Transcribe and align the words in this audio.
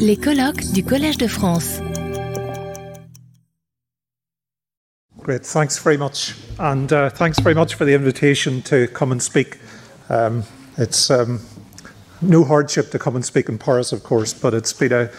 Les 0.00 0.16
colloques 0.16 0.72
du 0.72 0.82
Collège 0.82 1.18
de 1.18 1.28
France. 1.28 1.80
Great, 5.18 5.46
thanks 5.46 5.78
very 5.78 5.96
much. 5.96 6.34
And 6.58 6.92
uh, 6.92 7.10
thanks 7.10 7.38
very 7.38 7.54
much 7.54 7.74
for 7.74 7.84
the 7.84 7.94
invitation 7.94 8.60
to 8.62 8.88
come 8.88 9.12
and 9.12 9.22
speak. 9.22 9.58
Um, 10.08 10.42
it's 10.76 11.10
um, 11.10 11.40
no 12.20 12.44
hardship 12.44 12.90
to 12.90 12.98
come 12.98 13.14
and 13.14 13.24
speak 13.24 13.48
in 13.48 13.56
Paris, 13.56 13.92
of 13.92 14.02
course, 14.02 14.34
but 14.34 14.52
it's 14.52 14.72
been 14.72 14.92
a, 14.92 15.10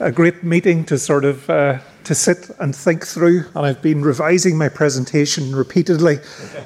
a 0.00 0.10
great 0.10 0.42
meeting 0.42 0.84
to 0.86 0.98
sort 0.98 1.26
of 1.26 1.48
uh, 1.50 1.78
to 2.04 2.14
sit 2.14 2.50
and 2.58 2.74
think 2.74 3.06
through. 3.06 3.44
And 3.54 3.66
I've 3.66 3.82
been 3.82 4.00
revising 4.00 4.56
my 4.56 4.70
presentation 4.70 5.54
repeatedly 5.54 6.18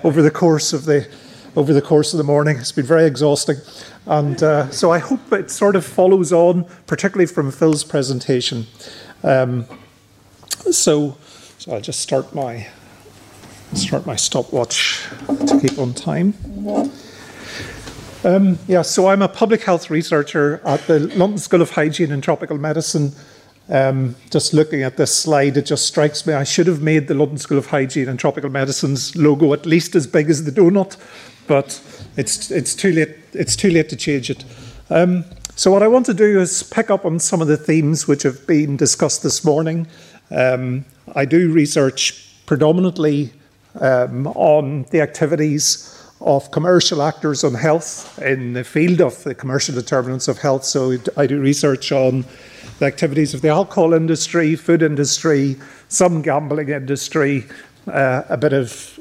over 0.04 0.22
the 0.22 0.30
course 0.30 0.72
of 0.72 0.84
the 0.84 1.08
over 1.56 1.72
the 1.72 1.82
course 1.82 2.12
of 2.12 2.18
the 2.18 2.24
morning. 2.24 2.56
It's 2.58 2.72
been 2.72 2.86
very 2.86 3.06
exhausting. 3.06 3.56
And 4.06 4.42
uh, 4.42 4.70
so 4.70 4.92
I 4.92 4.98
hope 4.98 5.32
it 5.32 5.50
sort 5.50 5.76
of 5.76 5.84
follows 5.84 6.32
on, 6.32 6.64
particularly 6.86 7.26
from 7.26 7.50
Phil's 7.50 7.84
presentation. 7.84 8.66
Um, 9.22 9.66
so, 10.70 11.16
so 11.58 11.72
I'll 11.72 11.80
just 11.80 12.00
start 12.00 12.34
my 12.34 12.68
start 13.74 14.04
my 14.04 14.16
stopwatch 14.16 15.06
to 15.46 15.58
keep 15.60 15.78
on 15.78 15.94
time. 15.94 16.34
Um, 18.24 18.58
yeah, 18.66 18.82
so 18.82 19.08
I'm 19.08 19.22
a 19.22 19.28
public 19.28 19.62
health 19.62 19.90
researcher 19.90 20.60
at 20.64 20.86
the 20.86 20.98
London 20.98 21.38
School 21.38 21.62
of 21.62 21.70
Hygiene 21.70 22.12
and 22.12 22.22
Tropical 22.22 22.58
Medicine. 22.58 23.12
Um, 23.68 24.16
just 24.30 24.52
looking 24.52 24.82
at 24.82 24.96
this 24.96 25.14
slide, 25.14 25.56
it 25.56 25.64
just 25.64 25.86
strikes 25.86 26.26
me 26.26 26.34
I 26.34 26.42
should 26.42 26.66
have 26.66 26.82
made 26.82 27.06
the 27.06 27.14
London 27.14 27.38
School 27.38 27.56
of 27.56 27.66
Hygiene 27.66 28.08
and 28.08 28.18
Tropical 28.18 28.50
Medicine's 28.50 29.14
logo 29.14 29.52
at 29.52 29.64
least 29.64 29.94
as 29.94 30.08
big 30.08 30.28
as 30.28 30.44
the 30.44 30.50
donut, 30.50 30.96
but 31.50 31.82
it's 32.16 32.52
it's 32.52 32.76
too 32.76 32.92
late. 32.92 33.16
It's 33.32 33.56
too 33.56 33.70
late 33.70 33.88
to 33.88 33.96
change 33.96 34.30
it. 34.30 34.44
Um, 34.88 35.24
so 35.56 35.72
what 35.72 35.82
I 35.82 35.88
want 35.88 36.06
to 36.06 36.14
do 36.14 36.40
is 36.40 36.62
pick 36.62 36.90
up 36.90 37.04
on 37.04 37.18
some 37.18 37.42
of 37.42 37.48
the 37.48 37.56
themes 37.56 38.06
which 38.06 38.22
have 38.22 38.46
been 38.46 38.76
discussed 38.76 39.24
this 39.24 39.44
morning. 39.44 39.88
Um, 40.30 40.84
I 41.16 41.24
do 41.24 41.52
research 41.52 42.24
predominantly 42.46 43.32
um, 43.80 44.28
on 44.28 44.84
the 44.92 45.00
activities 45.00 45.66
of 46.20 46.52
commercial 46.52 47.02
actors 47.02 47.42
on 47.42 47.54
health 47.54 48.22
in 48.22 48.52
the 48.52 48.62
field 48.62 49.00
of 49.00 49.24
the 49.24 49.34
commercial 49.34 49.74
determinants 49.74 50.28
of 50.28 50.38
health. 50.38 50.64
So 50.64 50.98
I 51.16 51.26
do 51.26 51.40
research 51.40 51.90
on 51.90 52.24
the 52.78 52.86
activities 52.86 53.34
of 53.34 53.40
the 53.42 53.48
alcohol 53.48 53.92
industry, 53.92 54.54
food 54.54 54.82
industry, 54.82 55.56
some 55.88 56.22
gambling 56.22 56.68
industry, 56.68 57.46
uh, 57.88 58.22
a 58.28 58.36
bit 58.36 58.52
of 58.52 58.99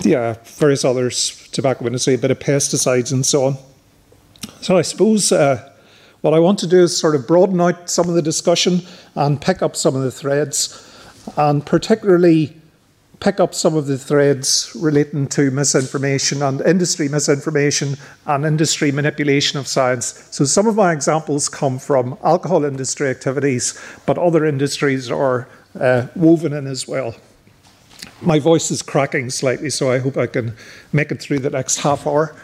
yeah, 0.00 0.36
various 0.44 0.84
others, 0.84 1.48
tobacco 1.52 1.86
industry, 1.86 2.14
a 2.14 2.18
bit 2.18 2.30
of 2.30 2.38
pesticides 2.38 3.12
and 3.12 3.24
so 3.24 3.44
on. 3.44 3.56
So 4.60 4.76
I 4.76 4.82
suppose 4.82 5.32
uh, 5.32 5.72
what 6.20 6.34
I 6.34 6.38
want 6.38 6.58
to 6.60 6.66
do 6.66 6.82
is 6.82 6.96
sort 6.96 7.14
of 7.14 7.26
broaden 7.26 7.60
out 7.60 7.90
some 7.90 8.08
of 8.08 8.14
the 8.14 8.22
discussion 8.22 8.82
and 9.14 9.40
pick 9.40 9.62
up 9.62 9.76
some 9.76 9.96
of 9.96 10.02
the 10.02 10.10
threads, 10.10 10.88
and 11.36 11.64
particularly 11.64 12.56
pick 13.20 13.38
up 13.38 13.54
some 13.54 13.76
of 13.76 13.86
the 13.86 13.96
threads 13.96 14.76
relating 14.80 15.28
to 15.28 15.50
misinformation 15.52 16.42
and 16.42 16.60
industry 16.62 17.08
misinformation 17.08 17.96
and 18.26 18.44
industry 18.44 18.90
manipulation 18.90 19.60
of 19.60 19.68
science. 19.68 20.28
So 20.32 20.44
some 20.44 20.66
of 20.66 20.74
my 20.74 20.92
examples 20.92 21.48
come 21.48 21.78
from 21.78 22.18
alcohol 22.24 22.64
industry 22.64 23.08
activities, 23.08 23.80
but 24.06 24.18
other 24.18 24.44
industries 24.44 25.08
are 25.08 25.48
uh, 25.78 26.08
woven 26.16 26.52
in 26.52 26.66
as 26.66 26.88
well. 26.88 27.14
My 28.22 28.38
voice 28.38 28.70
is 28.70 28.82
cracking 28.82 29.30
slightly, 29.30 29.68
so 29.68 29.90
I 29.90 29.98
hope 29.98 30.16
I 30.16 30.26
can 30.26 30.54
make 30.92 31.10
it 31.10 31.20
through 31.20 31.40
the 31.40 31.50
next 31.50 31.78
half 31.78 32.06
hour. 32.06 32.36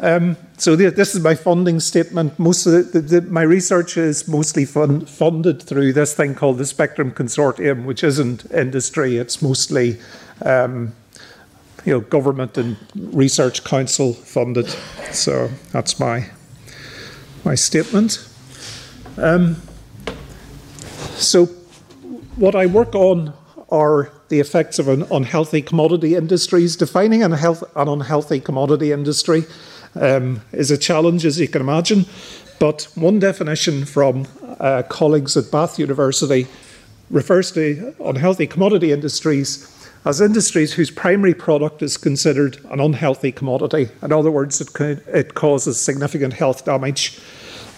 Um, 0.00 0.38
so 0.56 0.76
the, 0.76 0.90
this 0.90 1.14
is 1.14 1.22
my 1.22 1.34
funding 1.34 1.78
statement. 1.78 2.38
Most 2.38 2.64
of 2.64 2.92
the, 2.92 3.00
the, 3.00 3.20
my 3.22 3.42
research 3.42 3.98
is 3.98 4.26
mostly 4.26 4.64
fund, 4.64 5.08
funded 5.10 5.62
through 5.62 5.92
this 5.92 6.14
thing 6.14 6.34
called 6.34 6.56
the 6.56 6.64
Spectrum 6.64 7.12
Consortium, 7.12 7.84
which 7.84 8.02
isn't 8.02 8.50
industry. 8.50 9.18
It's 9.18 9.42
mostly 9.42 9.98
um, 10.42 10.94
you 11.84 11.92
know 11.92 12.00
government 12.00 12.56
and 12.56 12.78
research 12.94 13.62
council 13.62 14.14
funded. 14.14 14.68
So 15.12 15.50
that's 15.70 16.00
my 16.00 16.30
my 17.44 17.54
statement. 17.54 18.26
Um, 19.18 19.56
so 21.16 21.46
what 22.36 22.54
I 22.54 22.64
work 22.64 22.94
on 22.94 23.34
are 23.70 24.10
the 24.28 24.40
effects 24.40 24.78
of 24.78 24.88
an 24.88 25.02
unhealthy 25.10 25.62
commodity 25.62 26.14
industries. 26.14 26.76
Defining 26.76 27.22
an, 27.22 27.32
health, 27.32 27.62
an 27.76 27.88
unhealthy 27.88 28.40
commodity 28.40 28.92
industry 28.92 29.44
um, 29.94 30.40
is 30.52 30.70
a 30.70 30.78
challenge, 30.78 31.24
as 31.24 31.38
you 31.38 31.48
can 31.48 31.60
imagine. 31.60 32.06
But 32.58 32.88
one 32.94 33.18
definition 33.18 33.84
from 33.84 34.26
uh, 34.58 34.82
colleagues 34.88 35.36
at 35.36 35.50
Bath 35.50 35.78
University 35.78 36.46
refers 37.10 37.50
to 37.52 37.94
unhealthy 38.04 38.46
commodity 38.46 38.92
industries 38.92 39.76
as 40.04 40.20
industries 40.20 40.72
whose 40.72 40.90
primary 40.90 41.34
product 41.34 41.82
is 41.82 41.96
considered 41.96 42.58
an 42.70 42.80
unhealthy 42.80 43.32
commodity. 43.32 43.88
In 44.02 44.12
other 44.12 44.30
words, 44.30 44.60
it, 44.60 44.68
it 45.08 45.34
causes 45.34 45.78
significant 45.78 46.32
health 46.32 46.64
damage. 46.64 47.20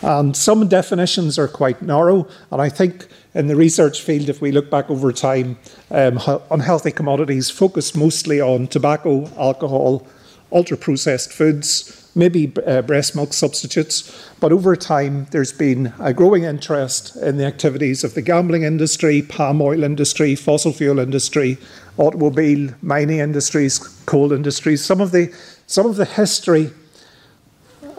And 0.03 0.37
some 0.37 0.67
definitions 0.67 1.39
are 1.39 1.49
quite 1.49 1.81
narrow, 1.81 2.27
and 2.51 2.61
I 2.61 2.69
think 2.69 3.07
in 3.35 3.47
the 3.47 3.57
research 3.57 4.03
field, 4.03 4.29
if 4.29 4.41
we 4.41 4.51
look 4.51 4.69
back 4.69 4.91
over 4.91 5.13
time, 5.13 5.59
um, 5.91 6.19
unhealthy 6.51 6.91
commodities 6.91 7.51
focus 7.51 7.95
mostly 7.95 8.41
on 8.41 8.67
tobacco, 8.67 9.31
alcohol, 9.39 10.07
ultra 10.51 10.77
processed 10.77 11.33
foods, 11.33 12.11
maybe 12.15 12.53
uh, 12.67 12.83
breast 12.83 13.17
milk 13.17 13.33
substitutes. 13.33 14.31
But 14.41 14.53
over 14.53 14.77
time, 14.77 15.27
there's 15.31 15.53
been 15.53 15.95
a 15.99 16.13
growing 16.13 16.45
interest 16.45 17.17
in 17.17 17.39
the 17.39 17.47
activities 17.47 18.05
of 18.05 18.15
the 18.15 18.23
gambling 18.23 18.65
industry, 18.65 19.23
palm 19.23 19.63
oil 19.63 19.83
industry, 19.83 20.35
fossil 20.35 20.73
fuel 20.73 20.99
industry, 20.99 21.59
automobile, 21.97 22.75
mining 22.83 23.21
industries, 23.21 23.79
coal 24.05 24.33
industries. 24.33 24.85
Some 24.85 25.01
of 25.01 25.13
the, 25.13 25.33
some 25.67 25.87
of 25.87 25.97
the 25.97 26.05
history 26.05 26.71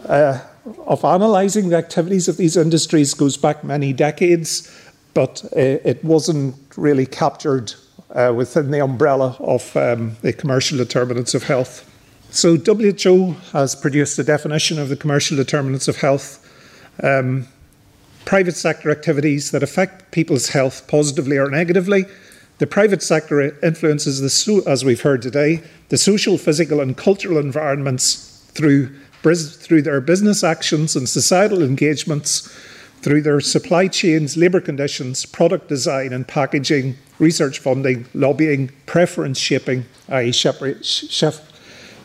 uh, 0.06 0.40
of 0.86 1.04
analysing 1.04 1.68
the 1.68 1.76
activities 1.76 2.28
of 2.28 2.36
these 2.36 2.56
industries 2.56 3.14
goes 3.14 3.36
back 3.36 3.64
many 3.64 3.92
decades, 3.92 4.70
but 5.12 5.44
uh, 5.56 5.60
it 5.84 6.02
wasn't 6.04 6.56
really 6.76 7.06
captured 7.06 7.74
uh, 8.10 8.32
within 8.34 8.70
the 8.70 8.80
umbrella 8.80 9.36
of 9.40 9.76
um, 9.76 10.16
the 10.22 10.32
commercial 10.32 10.78
determinants 10.78 11.34
of 11.34 11.44
health. 11.44 11.90
So, 12.30 12.56
WHO 12.56 13.36
has 13.52 13.76
produced 13.76 14.18
a 14.18 14.24
definition 14.24 14.78
of 14.78 14.88
the 14.88 14.96
commercial 14.96 15.36
determinants 15.36 15.86
of 15.86 15.98
health. 15.98 16.40
Um, 17.02 17.46
private 18.24 18.56
sector 18.56 18.90
activities 18.90 19.50
that 19.50 19.62
affect 19.62 20.10
people's 20.10 20.48
health 20.48 20.88
positively 20.88 21.36
or 21.36 21.50
negatively. 21.50 22.06
The 22.58 22.66
private 22.66 23.02
sector 23.02 23.40
influences, 23.64 24.20
the, 24.20 24.62
as 24.68 24.84
we've 24.84 25.02
heard 25.02 25.22
today, 25.22 25.62
the 25.88 25.98
social, 25.98 26.38
physical, 26.38 26.80
and 26.80 26.96
cultural 26.96 27.38
environments 27.38 28.44
through, 28.52 28.94
through 29.24 29.82
their 29.82 30.00
business 30.00 30.44
actions 30.44 30.94
and 30.94 31.08
societal 31.08 31.62
engagements, 31.62 32.48
through 33.00 33.22
their 33.22 33.40
supply 33.40 33.88
chains, 33.88 34.36
labour 34.36 34.60
conditions, 34.60 35.26
product 35.26 35.68
design 35.68 36.12
and 36.12 36.28
packaging, 36.28 36.96
research 37.18 37.58
funding, 37.58 38.06
lobbying, 38.14 38.70
preference 38.86 39.38
shaping, 39.38 39.84
i.e., 40.08 40.32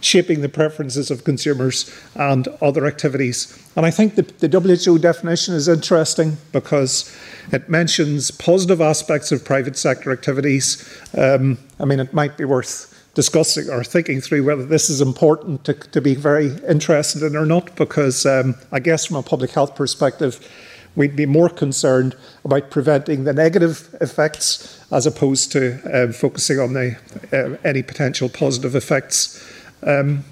shaping 0.02 0.42
the 0.42 0.50
preferences 0.50 1.12
of 1.12 1.24
consumers 1.24 1.94
and 2.16 2.48
other 2.62 2.86
activities. 2.86 3.58
And 3.76 3.86
I 3.86 3.92
think 3.92 4.16
the, 4.16 4.24
the 4.24 4.60
WHO 4.60 4.98
definition 4.98 5.54
is 5.56 5.68
interesting 5.68 6.38
because 6.52 7.16
it 7.52 7.70
mentions 7.70 8.32
positive 8.32 8.82
aspects 8.82 9.32
of 9.32 9.44
private 9.44 9.78
sector 9.78 10.12
activities. 10.12 10.88
Um, 11.18 11.58
I 11.80 11.86
mean, 11.86 12.00
it 12.00 12.14
might 12.14 12.38
be 12.38 12.46
worth 12.46 12.99
discussing 13.14 13.70
or 13.70 13.84
thinking 13.84 14.22
through 14.22 14.44
whether 14.44 14.66
this 14.66 14.90
is 14.90 15.02
important 15.02 15.66
to, 15.66 15.74
to 15.74 16.02
be 16.02 16.16
very 16.16 16.56
interested 16.68 17.24
in 17.24 17.36
or 17.36 17.46
not, 17.46 17.76
because 17.76 18.26
um, 18.26 18.56
I 18.72 18.80
guess 18.80 19.06
from 19.06 19.18
a 19.18 19.24
public 19.24 19.52
health 19.52 19.76
perspective, 19.76 20.48
we'd 20.96 21.16
be 21.16 21.26
more 21.26 21.50
concerned 21.50 22.16
about 22.44 22.70
preventing 22.70 23.24
the 23.24 23.34
negative 23.34 23.96
effects 24.02 24.84
as 24.92 25.06
opposed 25.06 25.52
to 25.52 25.80
uh, 25.92 26.12
focusing 26.12 26.60
on 26.60 26.74
the, 26.74 26.98
uh, 27.32 27.58
any 27.68 27.84
potential 27.84 28.30
positive 28.30 28.76
effects. 28.76 29.44
Um, 29.84 30.24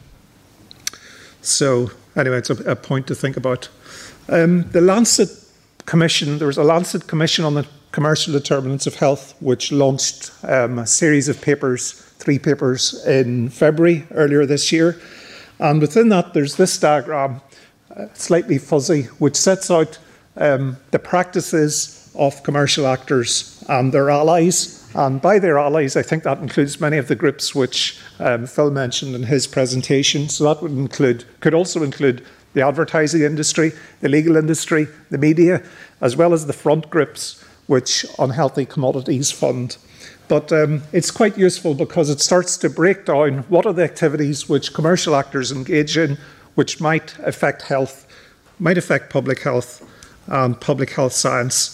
so, 1.42 1.92
anyway, 2.16 2.40
it's 2.40 2.50
a, 2.50 2.72
a, 2.72 2.76
point 2.76 3.08
to 3.08 3.16
think 3.16 3.38
about. 3.38 3.70
Um, 4.30 4.70
the 4.72 4.82
Lancet 4.82 5.30
Commission, 5.86 6.38
there 6.38 6.48
was 6.48 6.58
a 6.58 6.64
Lancet 6.64 7.08
Commission 7.08 7.46
on 7.46 7.54
the 7.54 7.66
commercial 7.92 8.34
determinants 8.34 8.88
of 8.88 8.96
health, 8.96 9.36
which 9.40 9.72
launched 9.72 10.32
um, 10.44 10.80
a 10.80 10.88
series 10.88 11.30
of 11.30 11.42
papers, 11.42 12.07
three 12.18 12.40
papers 12.40 13.06
in 13.06 13.50
February 13.50 14.06
earlier 14.12 14.46
this 14.46 14.72
year. 14.72 15.00
And 15.60 15.82
within 15.82 16.10
that, 16.10 16.34
there's 16.34 16.56
this 16.56 16.78
diagram, 16.78 17.42
uh, 17.96 18.08
slightly 18.14 18.58
fuzzy, 18.58 19.04
which 19.20 19.36
sets 19.36 19.72
out 19.72 19.98
um, 20.36 20.78
the 20.92 21.00
practices 21.00 22.12
of 22.16 22.44
commercial 22.44 22.88
actors 22.88 23.64
and 23.70 23.92
their 23.92 24.10
allies 24.10 24.78
and 24.98 25.22
by 25.22 25.38
their 25.38 25.60
allies, 25.60 25.96
I 25.96 26.02
think 26.02 26.24
that 26.24 26.40
includes 26.40 26.82
many 26.82 26.98
of 26.98 27.08
the 27.08 27.16
groups 27.16 27.54
which 27.54 28.00
um, 28.20 28.48
Phil 28.48 28.72
mentioned 28.72 29.14
in 29.14 29.24
his 29.24 29.46
presentation. 29.46 30.28
So 30.28 30.46
that 30.46 30.64
would 30.64 30.72
include, 30.72 31.26
could 31.40 31.54
also 31.54 31.84
include 31.84 32.26
the 32.54 32.66
advertising 32.66 33.22
industry, 33.22 33.74
the 34.02 34.10
legal 34.10 34.38
industry, 34.38 34.88
the 35.12 35.20
media, 35.20 35.62
as 36.02 36.16
well 36.16 36.34
as 36.34 36.48
the 36.48 36.54
front 36.54 36.90
groups 36.90 37.44
which 37.68 38.08
unhealthy 38.18 38.66
commodities 38.66 39.30
fund. 39.30 39.78
But 40.28 40.52
um, 40.52 40.84
it's 40.92 41.12
quite 41.12 41.38
useful 41.38 41.74
because 41.74 42.10
it 42.10 42.20
starts 42.20 42.58
to 42.58 42.70
break 42.70 43.06
down 43.06 43.40
what 43.50 43.66
are 43.66 43.74
the 43.74 43.84
activities 43.84 44.50
which 44.50 44.74
commercial 44.74 45.16
actors 45.16 45.52
engage 45.52 45.98
in 45.98 46.18
which 46.56 46.82
might 46.82 47.18
affect 47.20 47.62
health, 47.62 48.08
might 48.60 48.78
affect 48.78 49.12
public 49.12 49.42
health 49.44 49.88
and 50.28 50.60
public 50.60 50.90
health 50.92 51.14
science. 51.14 51.74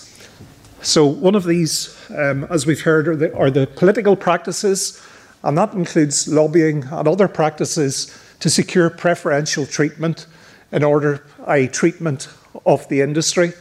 So, 0.82 1.06
one 1.06 1.34
of 1.34 1.46
these, 1.46 1.98
um, 2.10 2.44
as 2.50 2.66
we've 2.66 2.82
heard, 2.82 3.08
are 3.08 3.16
the, 3.16 3.34
are 3.36 3.50
the 3.50 3.66
political 3.66 4.16
practices, 4.16 5.02
and 5.42 5.58
that 5.58 5.74
includes 5.74 6.28
lobbying 6.28 6.84
and 6.84 7.08
other 7.08 7.28
practices 7.28 8.16
to 8.42 8.50
secure 8.50 8.90
preferential 8.90 9.66
treatment 9.66 10.28
in 10.74 10.84
order 10.84 11.24
a 11.48 11.68
treatment 11.68 12.28
of 12.66 12.88
the 12.90 13.02
industry 13.02 13.54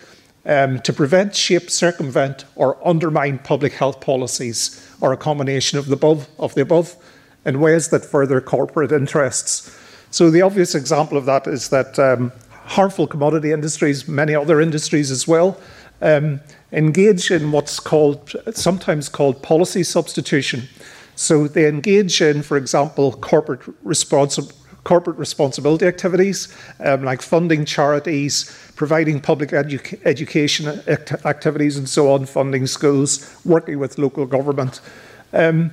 um, 0.44 0.80
to 0.80 0.92
prevent, 0.92 1.34
shape, 1.34 1.70
circumvent, 1.70 2.44
or 2.56 2.76
undermine 2.86 3.38
public 3.38 3.72
health 3.74 4.00
policies, 4.00 4.86
or 5.00 5.12
a 5.12 5.16
combination 5.16 5.78
of 5.78 5.86
the 5.86 5.94
above, 5.94 6.28
of 6.38 6.54
the 6.54 6.62
above 6.62 6.96
in 7.44 7.60
ways 7.60 7.88
that 7.88 8.04
further 8.04 8.40
corporate 8.40 8.92
interests. 8.92 9.76
So 10.10 10.30
the 10.30 10.42
obvious 10.42 10.74
example 10.74 11.16
of 11.16 11.24
that 11.26 11.46
is 11.46 11.68
that 11.70 11.98
um, 11.98 12.32
harmful 12.64 13.06
commodity 13.06 13.52
industries, 13.52 14.06
many 14.06 14.34
other 14.34 14.60
industries 14.60 15.10
as 15.10 15.26
well, 15.26 15.58
um, 16.00 16.40
engage 16.72 17.30
in 17.30 17.52
what's 17.52 17.80
called 17.80 18.34
sometimes 18.52 19.08
called 19.08 19.42
policy 19.42 19.82
substitution. 19.82 20.68
So 21.14 21.46
they 21.46 21.68
engage 21.68 22.20
in, 22.20 22.42
for 22.42 22.56
example, 22.56 23.12
corporate 23.12 23.60
responsibility 23.82 24.61
corporate 24.84 25.16
responsibility 25.16 25.86
activities 25.86 26.54
um, 26.80 27.04
like 27.04 27.22
funding 27.22 27.64
charities, 27.64 28.50
providing 28.74 29.20
public 29.20 29.50
edu- 29.50 30.00
education 30.04 30.82
act- 30.88 31.12
activities, 31.24 31.76
and 31.76 31.88
so 31.88 32.12
on, 32.12 32.26
funding 32.26 32.66
schools, 32.66 33.36
working 33.44 33.78
with 33.78 33.98
local 33.98 34.26
government. 34.26 34.80
Um, 35.32 35.70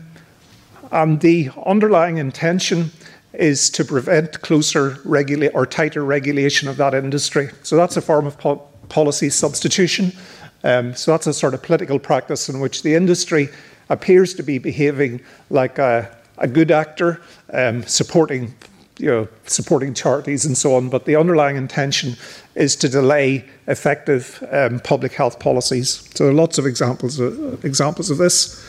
and 0.92 1.20
the 1.20 1.50
underlying 1.66 2.18
intention 2.18 2.92
is 3.34 3.70
to 3.72 3.86
prevent 3.86 4.42
closer 4.42 4.98
regula- 5.06 5.50
or 5.54 5.66
tighter 5.66 6.04
regulation 6.04 6.68
of 6.68 6.78
that 6.78 6.94
industry. 6.94 7.50
So 7.64 7.76
that's 7.76 7.98
a 7.98 8.02
form 8.02 8.26
of 8.26 8.38
po- 8.38 8.68
policy 8.90 9.30
substitution. 9.30 10.14
Um, 10.64 10.96
so 10.96 11.12
that's 11.12 11.28
a 11.28 11.34
sort 11.34 11.54
of 11.54 11.64
political 11.64 12.00
practice 12.00 12.50
in 12.50 12.60
which 12.60 12.84
the 12.84 12.96
industry 12.96 13.50
appears 13.90 14.34
to 14.36 14.44
be 14.44 14.58
behaving 14.58 15.22
like 15.50 15.78
a, 15.78 16.16
a 16.38 16.48
good 16.48 16.72
actor, 16.72 17.22
um, 17.54 17.84
supporting 17.84 18.54
you 19.00 19.08
know, 19.08 19.28
supporting 19.46 19.94
charities 19.94 20.46
and 20.46 20.58
so 20.58 20.76
on, 20.76 20.90
but 20.90 21.06
the 21.06 21.16
underlying 21.16 21.56
intention 21.56 22.16
is 22.56 22.76
to 22.76 22.90
delay 22.90 23.46
effective 23.68 24.44
um, 24.52 24.80
public 24.82 25.14
health 25.14 25.40
policies. 25.40 26.10
So 26.14 26.26
there 26.26 26.32
are 26.32 26.36
lots 26.36 26.58
of 26.58 26.66
examples 26.66 27.20
of, 27.20 27.64
examples 27.64 28.10
of 28.10 28.18
this. 28.18 28.64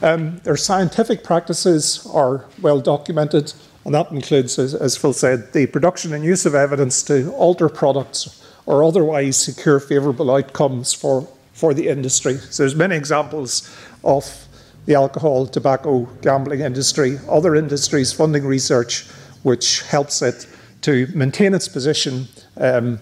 Um, 0.00 0.38
their 0.44 0.56
scientific 0.56 1.24
practices 1.24 2.06
are 2.12 2.44
well 2.60 2.80
documented, 2.80 3.52
and 3.84 3.94
that 3.94 4.12
includes, 4.12 4.58
as, 4.58 4.74
as 4.74 4.96
Phil 4.96 5.12
said, 5.12 5.52
the 5.52 5.66
production 5.66 6.12
and 6.12 6.24
use 6.24 6.46
of 6.46 6.54
evidence 6.54 7.02
to 7.04 7.32
alter 7.32 7.68
products 7.68 8.40
or 8.66 8.84
otherwise 8.84 9.36
secure 9.36 9.80
favourable 9.80 10.30
outcomes 10.30 10.92
for, 10.92 11.28
for 11.52 11.74
the 11.74 11.88
industry. 11.88 12.34
So 12.36 12.62
there's 12.62 12.76
many 12.76 12.94
examples 12.94 13.68
of 14.04 14.46
the 14.86 14.94
alcohol, 14.94 15.46
tobacco, 15.46 16.04
gambling 16.22 16.60
industry, 16.60 17.18
other 17.28 17.56
industries 17.56 18.12
funding 18.12 18.44
research 18.44 19.06
which 19.42 19.82
helps 19.82 20.22
it 20.22 20.46
to 20.82 21.06
maintain 21.14 21.54
its 21.54 21.68
position 21.68 22.26
um, 22.56 22.98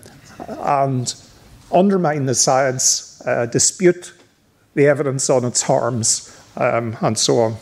and 0.49 1.15
undermine 1.73 2.27
the 2.27 2.35
science, 2.35 3.23
uh, 3.27 3.47
dispute 3.47 4.13
the 4.75 4.87
evidence 4.87 5.29
on 5.29 5.45
its 5.45 5.63
harms, 5.63 6.37
um, 6.57 6.97
and 7.01 7.19
so 7.19 7.39
on. 7.39 7.57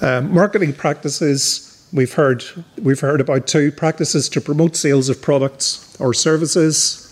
Uh, 0.00 0.20
marketing 0.20 0.72
practices, 0.72 1.88
we've 1.92 2.12
heard, 2.12 2.44
we've 2.82 3.00
heard 3.00 3.20
about 3.20 3.46
two 3.46 3.72
practices 3.72 4.28
to 4.28 4.40
promote 4.40 4.76
sales 4.76 5.08
of 5.08 5.20
products 5.20 5.96
or 6.00 6.14
services, 6.14 7.07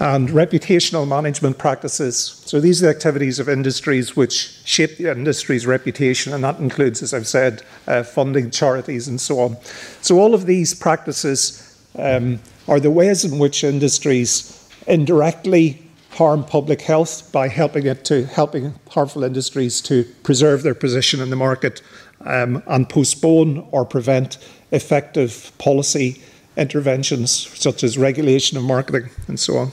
and 0.00 0.30
reputational 0.30 1.06
management 1.06 1.58
practices. 1.58 2.42
So 2.46 2.58
these 2.58 2.82
are 2.82 2.86
the 2.86 2.90
activities 2.90 3.38
of 3.38 3.50
industries 3.50 4.16
which 4.16 4.58
shape 4.64 4.96
the 4.96 5.10
industry's 5.10 5.66
reputation, 5.66 6.32
and 6.32 6.42
that 6.42 6.58
includes, 6.58 7.02
as 7.02 7.12
I've 7.12 7.26
said, 7.26 7.62
uh, 7.86 8.02
funding 8.02 8.50
charities 8.50 9.08
and 9.08 9.20
so 9.20 9.40
on. 9.40 9.58
So 10.00 10.18
all 10.18 10.34
of 10.34 10.46
these 10.46 10.72
practices 10.72 11.78
um, 11.98 12.40
are 12.66 12.80
the 12.80 12.90
ways 12.90 13.26
in 13.26 13.38
which 13.38 13.62
industries 13.62 14.56
indirectly 14.86 15.86
harm 16.12 16.44
public 16.44 16.80
health 16.80 17.30
by 17.30 17.48
helping 17.48 17.86
it 17.86 18.04
to 18.06 18.24
helping 18.24 18.74
harmful 18.88 19.22
industries 19.22 19.80
to 19.82 20.04
preserve 20.22 20.62
their 20.62 20.74
position 20.74 21.20
in 21.20 21.30
the 21.30 21.36
market 21.36 21.82
um, 22.22 22.62
and 22.66 22.88
postpone 22.88 23.68
or 23.70 23.84
prevent 23.84 24.38
effective 24.72 25.52
policy 25.58 26.22
interventions 26.56 27.30
such 27.58 27.84
as 27.84 27.96
regulation 27.96 28.56
of 28.58 28.64
marketing 28.64 29.10
and 29.28 29.38
so 29.38 29.56
on. 29.56 29.72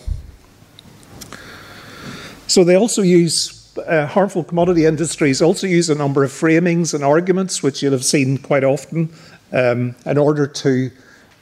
So 2.47 2.63
they 2.63 2.75
also 2.75 3.01
use 3.01 3.57
uh, 3.77 4.07
harmful 4.07 4.44
commodity 4.44 4.85
industries 4.85 5.41
also 5.41 5.67
use 5.67 5.89
a 5.89 5.95
number 5.95 6.23
of 6.23 6.31
framings 6.31 6.94
and 6.94 7.03
arguments, 7.03 7.61
which 7.61 7.83
you'll 7.83 7.91
have 7.91 8.05
seen 8.05 8.38
quite 8.38 8.63
often, 8.63 9.09
um, 9.53 9.95
in 10.05 10.17
order 10.17 10.47
to 10.47 10.91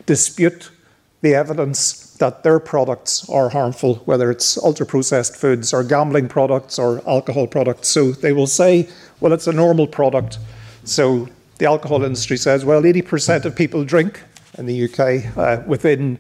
dispute 0.06 0.72
the 1.22 1.34
evidence 1.34 2.14
that 2.18 2.44
their 2.44 2.60
products 2.60 3.28
are 3.30 3.50
harmful, 3.50 3.96
whether 4.06 4.30
it's 4.30 4.58
ultra 4.58 4.86
processed 4.86 5.36
foods 5.36 5.74
or 5.74 5.84
gambling 5.84 6.28
products 6.28 6.78
or 6.78 7.02
alcohol 7.08 7.48
products. 7.48 7.88
So 7.88 8.12
they 8.12 8.32
will 8.32 8.48
say, 8.48 8.88
well, 9.20 9.34
it's 9.34 9.48
a 9.48 9.54
normal 9.54 9.88
product. 9.88 10.38
So 10.84 11.28
the 11.58 11.66
alcohol 11.66 12.04
industry 12.04 12.38
says, 12.38 12.64
well, 12.64 12.82
80% 12.84 13.46
of 13.46 13.56
people 13.56 13.84
drink 13.84 14.22
in 14.58 14.66
the 14.66 14.86
UK 14.86 15.38
uh, 15.38 15.64
within 15.66 16.20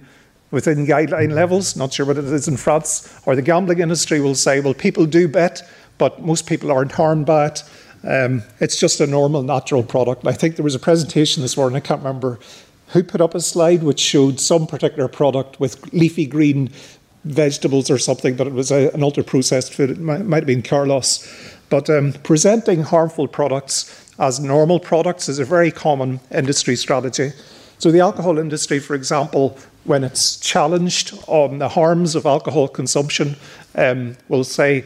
within 0.55 0.87
guideline 0.87 1.33
levels. 1.33 1.75
Not 1.75 1.93
sure 1.93 2.05
what 2.05 2.17
it 2.17 2.23
is 2.23 2.47
in 2.47 2.55
France. 2.55 3.13
Or 3.25 3.35
the 3.35 3.41
gambling 3.41 3.79
industry 3.79 4.21
will 4.21 4.35
say, 4.35 4.61
well, 4.61 4.73
people 4.73 5.05
do 5.05 5.27
bet, 5.27 5.61
but 5.97 6.21
most 6.21 6.47
people 6.47 6.71
aren't 6.71 6.93
harmed 6.93 7.25
by 7.25 7.47
it. 7.47 7.63
Um, 8.05 8.41
it's 8.61 8.79
just 8.79 9.01
a 9.01 9.05
normal, 9.05 9.43
natural 9.43 9.83
product. 9.83 10.21
And 10.21 10.29
I 10.29 10.33
think 10.33 10.55
there 10.55 10.63
was 10.63 10.73
a 10.73 10.79
presentation 10.79 11.43
this 11.43 11.57
morning, 11.57 11.75
I 11.75 11.81
can't 11.81 11.99
remember 11.99 12.39
who 12.89 13.03
put 13.03 13.19
up 13.19 13.35
a 13.35 13.41
slide 13.41 13.83
which 13.83 13.99
showed 13.99 14.39
some 14.39 14.65
particular 14.67 15.09
product 15.09 15.59
with 15.59 15.91
leafy 15.91 16.25
green 16.25 16.69
vegetables 17.25 17.89
or 17.89 17.97
something, 17.97 18.35
but 18.35 18.47
it 18.47 18.53
was 18.53 18.71
a, 18.71 18.89
an 18.91 19.03
ultra 19.03 19.23
processed 19.23 19.73
food. 19.73 19.89
It 19.89 19.99
might, 19.99 20.23
might, 20.23 20.37
have 20.37 20.45
been 20.45 20.61
Carlos. 20.61 21.27
But 21.69 21.89
um, 21.89 22.13
presenting 22.23 22.83
harmful 22.83 23.27
products 23.27 24.13
as 24.19 24.39
normal 24.39 24.79
products 24.79 25.27
is 25.27 25.39
a 25.39 25.43
very 25.43 25.71
common 25.71 26.21
industry 26.31 26.77
strategy. 26.77 27.31
So, 27.85 27.91
the 27.91 27.99
alcohol 27.99 28.39
industry, 28.39 28.79
for 28.79 28.95
example, 28.95 29.59
when 29.83 30.03
it's 30.03 30.37
challenged 30.37 31.13
on 31.27 31.59
the 31.59 31.69
harms 31.69 32.15
of 32.15 32.25
alcohol 32.25 32.67
consumption, 32.67 33.35
um, 33.75 34.17
will 34.27 34.43
say, 34.43 34.85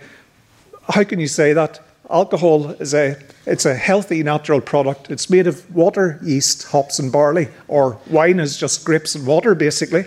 How 0.90 1.06
can 1.06 1.22
you 1.22 1.30
say 1.30 1.54
that? 1.54 1.80
Alcohol 2.10 2.72
is 2.72 2.94
a 2.94 3.18
it's 3.46 3.66
a 3.66 3.74
healthy 3.74 4.22
natural 4.22 4.60
product. 4.60 5.10
It's 5.10 5.30
made 5.30 5.48
of 5.48 5.74
water, 5.74 6.20
yeast, 6.22 6.64
hops, 6.64 7.00
and 7.00 7.10
barley, 7.10 7.48
or 7.70 7.98
wine 8.10 8.38
is 8.38 8.58
just 8.58 8.84
grapes 8.84 9.16
and 9.16 9.26
water, 9.26 9.56
basically. 9.56 10.04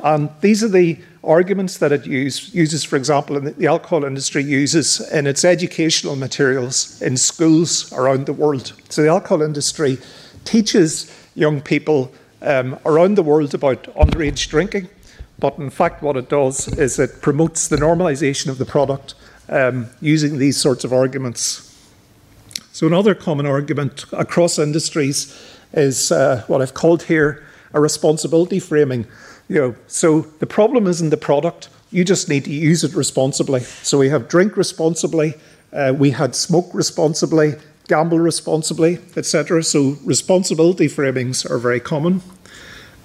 And 0.00 0.28
these 0.42 0.62
are 0.62 0.68
the 0.68 0.98
arguments 1.22 1.78
that 1.78 1.92
it 1.92 2.04
use, 2.04 2.54
uses, 2.54 2.84
for 2.84 2.96
example, 2.96 3.40
the, 3.40 3.52
the 3.52 3.68
alcohol 3.68 4.04
industry 4.04 4.44
uses 4.44 5.00
in 5.12 5.26
its 5.26 5.46
educational 5.46 6.14
materials 6.14 7.00
in 7.00 7.16
schools 7.16 7.90
around 7.94 8.26
the 8.26 8.34
world. 8.34 8.74
So 8.90 9.00
the 9.00 9.08
alcohol 9.08 9.40
industry 9.40 9.96
teaches 10.44 11.10
young 11.34 11.62
people 11.62 12.12
um, 12.44 12.78
around 12.84 13.16
the 13.16 13.22
world 13.22 13.54
about 13.54 13.84
underage 13.94 14.48
drinking. 14.48 14.88
But 15.38 15.58
in 15.58 15.70
fact, 15.70 16.02
what 16.02 16.16
it 16.16 16.28
does 16.28 16.68
is 16.78 16.98
it 16.98 17.20
promotes 17.20 17.68
the 17.68 17.76
normalisation 17.76 18.48
of 18.48 18.58
the 18.58 18.64
product 18.64 19.14
um, 19.48 19.88
using 20.00 20.38
these 20.38 20.56
sorts 20.56 20.84
of 20.84 20.92
arguments. 20.92 21.70
So, 22.72 22.86
another 22.86 23.14
common 23.14 23.46
argument 23.46 24.04
across 24.12 24.58
industries 24.58 25.34
is 25.72 26.12
uh, 26.12 26.44
what 26.46 26.62
I've 26.62 26.74
called 26.74 27.04
here 27.04 27.44
a 27.72 27.80
responsibility 27.80 28.60
framing. 28.60 29.06
You 29.48 29.56
know, 29.56 29.74
so 29.88 30.22
the 30.22 30.46
problem 30.46 30.86
isn't 30.86 31.10
the 31.10 31.16
product; 31.16 31.68
you 31.90 32.04
just 32.04 32.28
need 32.28 32.44
to 32.44 32.52
use 32.52 32.84
it 32.84 32.94
responsibly. 32.94 33.60
So 33.60 33.98
we 33.98 34.08
have 34.08 34.28
drink 34.28 34.56
responsibly, 34.56 35.34
uh, 35.72 35.92
we 35.96 36.12
had 36.12 36.34
smoke 36.34 36.70
responsibly, 36.72 37.54
gamble 37.88 38.18
responsibly, 38.18 38.98
etc. 39.16 39.62
So 39.62 39.96
responsibility 40.04 40.86
framings 40.86 41.48
are 41.48 41.58
very 41.58 41.80
common. 41.80 42.22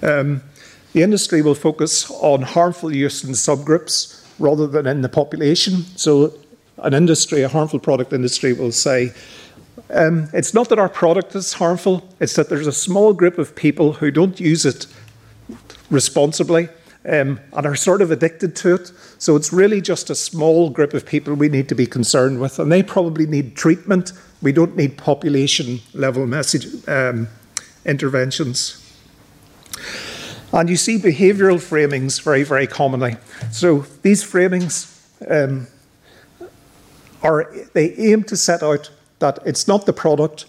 Um, 0.02 0.42
the 0.92 1.02
industry 1.02 1.42
will 1.42 1.54
focus 1.54 2.10
on 2.10 2.42
harmful 2.42 2.94
use 2.94 3.22
in 3.22 3.30
subgroups 3.32 4.24
rather 4.38 4.66
than 4.66 4.86
in 4.86 5.02
the 5.02 5.08
population. 5.08 5.84
So, 5.96 6.34
an 6.78 6.94
industry, 6.94 7.42
a 7.42 7.48
harmful 7.48 7.78
product 7.78 8.12
industry, 8.12 8.54
will 8.54 8.72
say, 8.72 9.12
um, 9.90 10.28
it's 10.32 10.54
not 10.54 10.68
that 10.70 10.78
our 10.78 10.88
product 10.88 11.34
is 11.34 11.52
harmful, 11.52 12.08
it's 12.20 12.34
that 12.36 12.48
there's 12.48 12.66
a 12.66 12.72
small 12.72 13.12
group 13.12 13.38
of 13.38 13.54
people 13.54 13.94
who 13.94 14.10
don't 14.10 14.40
use 14.40 14.64
it 14.64 14.86
responsibly 15.90 16.68
um, 17.04 17.40
and 17.52 17.66
are 17.66 17.76
sort 17.76 18.02
of 18.02 18.10
addicted 18.10 18.54
to 18.56 18.74
it. 18.74 18.92
So 19.18 19.36
it's 19.36 19.52
really 19.52 19.80
just 19.80 20.10
a 20.10 20.14
small 20.14 20.70
group 20.70 20.94
of 20.94 21.06
people 21.06 21.34
we 21.34 21.48
need 21.48 21.68
to 21.68 21.74
be 21.74 21.86
concerned 21.86 22.40
with, 22.40 22.58
and 22.58 22.70
they 22.70 22.82
probably 22.82 23.26
need 23.26 23.56
treatment. 23.56 24.12
We 24.42 24.52
don't 24.52 24.76
need 24.76 24.96
population 24.96 25.80
level 25.94 26.26
message 26.26 26.66
um, 26.88 27.28
interventions. 27.84 28.76
And 30.52 30.68
you 30.68 30.76
see 30.76 30.98
behavioural 30.98 31.58
framings 31.58 32.20
very, 32.22 32.42
very 32.42 32.66
commonly. 32.66 33.16
So 33.52 33.86
these 34.02 34.24
framings 34.24 34.98
um, 35.30 35.68
are 37.22 37.52
they 37.72 37.94
aim 37.94 38.24
to 38.24 38.36
set 38.36 38.62
out 38.62 38.90
that 39.20 39.38
it's 39.44 39.68
not 39.68 39.86
the 39.86 39.92
product, 39.92 40.46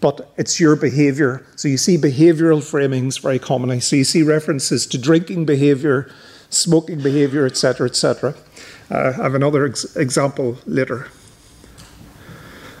but 0.00 0.32
it's 0.36 0.60
your 0.60 0.76
behaviour. 0.76 1.46
So 1.56 1.68
you 1.68 1.76
see 1.76 1.96
behavioural 1.96 2.60
framings 2.60 3.20
very 3.20 3.38
commonly. 3.38 3.80
So 3.80 3.96
you 3.96 4.04
see 4.04 4.22
references 4.22 4.86
to 4.88 4.98
drinking 4.98 5.46
behaviour, 5.46 6.10
smoking 6.50 7.02
behaviour, 7.02 7.46
etc., 7.46 7.88
etc. 7.88 8.34
Uh, 8.90 9.12
I 9.18 9.22
have 9.22 9.34
another 9.34 9.66
ex- 9.66 9.96
example 9.96 10.58
later. 10.66 11.08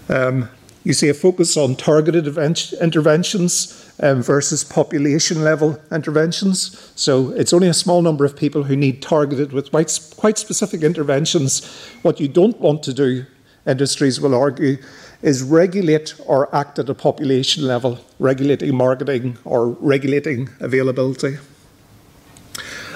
Um, 0.08 0.50
you 0.84 0.92
see 0.92 1.08
a 1.08 1.14
focus 1.14 1.56
on 1.56 1.76
targeted 1.76 2.26
interventions 2.36 3.90
um, 4.00 4.22
versus 4.22 4.62
population 4.62 5.42
level 5.42 5.80
interventions. 5.90 6.92
So 6.94 7.30
it's 7.30 7.54
only 7.54 7.68
a 7.68 7.74
small 7.74 8.02
number 8.02 8.26
of 8.26 8.36
people 8.36 8.64
who 8.64 8.76
need 8.76 9.00
targeted 9.00 9.52
with 9.52 9.70
quite, 9.70 9.98
quite 10.16 10.36
specific 10.36 10.82
interventions. 10.82 11.64
What 12.02 12.20
you 12.20 12.28
don't 12.28 12.60
want 12.60 12.82
to 12.82 12.92
do, 12.92 13.24
industries 13.66 14.20
will 14.20 14.34
argue, 14.34 14.76
is 15.22 15.42
regulate 15.42 16.14
or 16.26 16.54
act 16.54 16.78
at 16.78 16.88
a 16.88 16.94
population 16.94 17.66
level, 17.66 17.98
regulating 18.18 18.74
marketing 18.74 19.38
or 19.44 19.70
regulating 19.80 20.50
availability. 20.60 21.38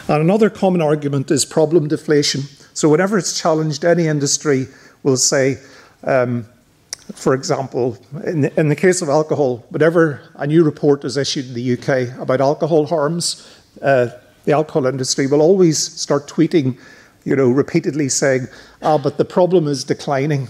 And 0.09 0.23
another 0.23 0.51
common 0.51 0.81
argument 0.81 1.31
is 1.31 1.45
problem 1.45 1.89
deflation. 1.89 2.43
So, 2.75 2.89
whenever 2.89 3.19
it's 3.19 3.39
challenged, 3.39 3.85
any 3.85 4.07
industry 4.07 4.67
will 5.03 5.17
say, 5.17 5.59
um, 6.05 6.47
for 7.15 7.35
example, 7.35 7.99
in 8.25 8.43
the, 8.43 8.61
in 8.61 8.69
the, 8.69 8.77
case 8.77 9.03
of 9.03 9.09
alcohol, 9.09 9.65
whenever 9.71 10.21
a 10.35 10.47
new 10.47 10.65
report 10.65 11.05
is 11.05 11.17
issued 11.17 11.47
in 11.47 11.55
the 11.55 11.73
UK 11.73 12.19
about 12.21 12.41
alcohol 12.41 12.87
harms, 12.87 13.49
uh, 13.83 14.09
the 14.45 14.53
alcohol 14.53 14.87
industry 14.87 15.27
will 15.27 15.43
always 15.43 15.79
start 15.79 16.27
tweeting, 16.27 16.79
you 17.25 17.37
know, 17.37 17.51
repeatedly 17.51 18.09
saying, 18.09 18.47
ah, 18.83 18.99
but 18.99 19.19
the 19.19 19.25
problem 19.25 19.67
is 19.67 19.85
declining. 19.85 20.49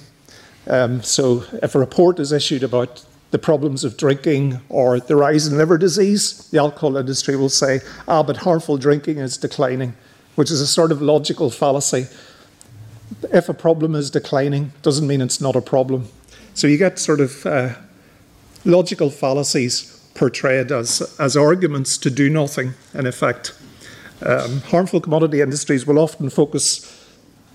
Um, 0.69 1.03
so, 1.03 1.45
if 1.63 1.75
a 1.75 1.79
report 1.79 2.21
is 2.21 2.31
issued 2.31 2.63
about 2.63 3.05
the 3.31 3.39
problems 3.39 3.85
of 3.85 3.97
drinking 3.97 4.61
or 4.69 5.01
the 5.01 5.17
rise 5.17 5.47
in 5.47 5.57
liver 5.57 5.79
disease, 5.79 6.49
the 6.51 6.59
alcohol 6.59 6.97
industry 6.97 7.37
will 7.37 7.49
say, 7.49 7.81
ah, 8.07 8.23
but 8.23 8.39
harmful 8.39 8.77
drinking 8.77 9.19
is 9.19 9.37
declining, 9.37 9.95
which 10.35 10.51
is 10.51 10.61
a 10.61 10.67
sort 10.67 10.93
of 10.93 11.03
logical 11.03 11.51
fallacy. 11.51 12.07
If 13.33 13.49
a 13.49 13.55
problem 13.55 13.95
is 13.95 14.11
declining, 14.11 14.73
doesn't 14.83 15.07
mean 15.07 15.21
it's 15.21 15.41
not 15.41 15.57
a 15.57 15.61
problem. 15.63 16.09
So 16.55 16.67
you 16.67 16.77
get 16.77 16.99
sort 16.99 17.21
of 17.21 17.47
uh, 17.47 17.75
logical 18.65 19.11
fallacies 19.11 19.95
portrayed 20.15 20.73
as, 20.73 21.01
as 21.19 21.37
arguments 21.37 21.97
to 21.99 22.11
do 22.11 22.29
nothing, 22.29 22.75
in 22.93 23.07
effect. 23.07 23.55
Um, 24.21 24.61
harmful 24.63 25.01
commodity 25.01 25.41
industries 25.41 25.87
will 25.87 25.99
often 25.99 26.29
focus 26.29 26.95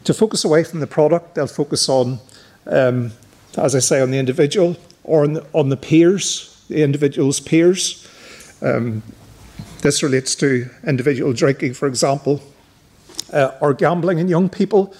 to 0.05 0.13
focus 0.13 0.43
away 0.43 0.63
from 0.65 0.81
the 0.81 0.87
product, 0.87 1.35
they'll 1.35 1.47
focus 1.47 1.87
on 1.87 2.19
um, 2.65 3.11
as 3.57 3.75
I 3.75 3.79
say, 3.79 4.01
on 4.01 4.11
the 4.11 4.17
individual 4.17 4.77
or 5.03 5.23
on 5.23 5.33
the, 5.33 5.45
on 5.53 5.69
the 5.69 5.77
peers, 5.77 6.63
the 6.69 6.83
individual's 6.83 7.39
peers. 7.39 8.07
Um, 8.61 9.03
this 9.81 10.01
relates 10.01 10.35
to 10.35 10.69
individual 10.87 11.33
drinking, 11.33 11.73
for 11.73 11.87
example, 11.87 12.41
uh, 13.33 13.51
or 13.61 13.73
gambling 13.73 14.19
in 14.19 14.27
young 14.27 14.49
people. 14.49 14.95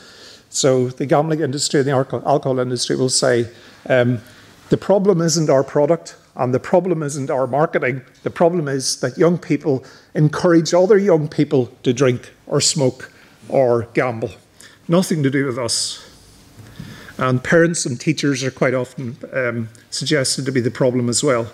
So 0.50 0.90
the 0.90 1.06
gambling 1.06 1.40
industry 1.40 1.80
and 1.80 1.90
the 1.90 1.94
alcohol 1.94 2.60
industry 2.60 2.96
will 2.96 3.10
say 3.10 3.48
um, 3.90 4.22
the 4.70 4.78
problem 4.78 5.22
isn't 5.22 5.50
our 5.50 5.64
product 5.64 6.16
and 6.36 6.54
the 6.54 6.60
problem 6.60 7.04
isn't 7.04 7.30
our 7.30 7.48
marketing. 7.48 8.02
The 8.24 8.30
problem 8.30 8.68
is 8.68 9.00
that 9.00 9.18
young 9.18 9.38
people 9.38 9.84
encourage 10.14 10.74
other 10.74 10.98
young 10.98 11.28
people 11.28 11.72
to 11.84 11.94
drink 11.94 12.32
or 12.48 12.60
smoke 12.60 13.12
or 13.50 13.88
gamble. 13.94 14.32
Nothing 14.88 15.24
to 15.24 15.30
do 15.30 15.46
with 15.46 15.58
us. 15.58 16.04
And 17.18 17.44
parents 17.44 17.86
and 17.86 18.00
teachers 18.00 18.44
are 18.44 18.52
quite 18.52 18.74
often 18.74 19.18
um, 19.34 19.70
suggested 19.90 20.46
to 20.46 20.52
be 20.52 20.62
the 20.62 20.72
problem 20.72 21.10
as 21.10 21.24
well. 21.24 21.52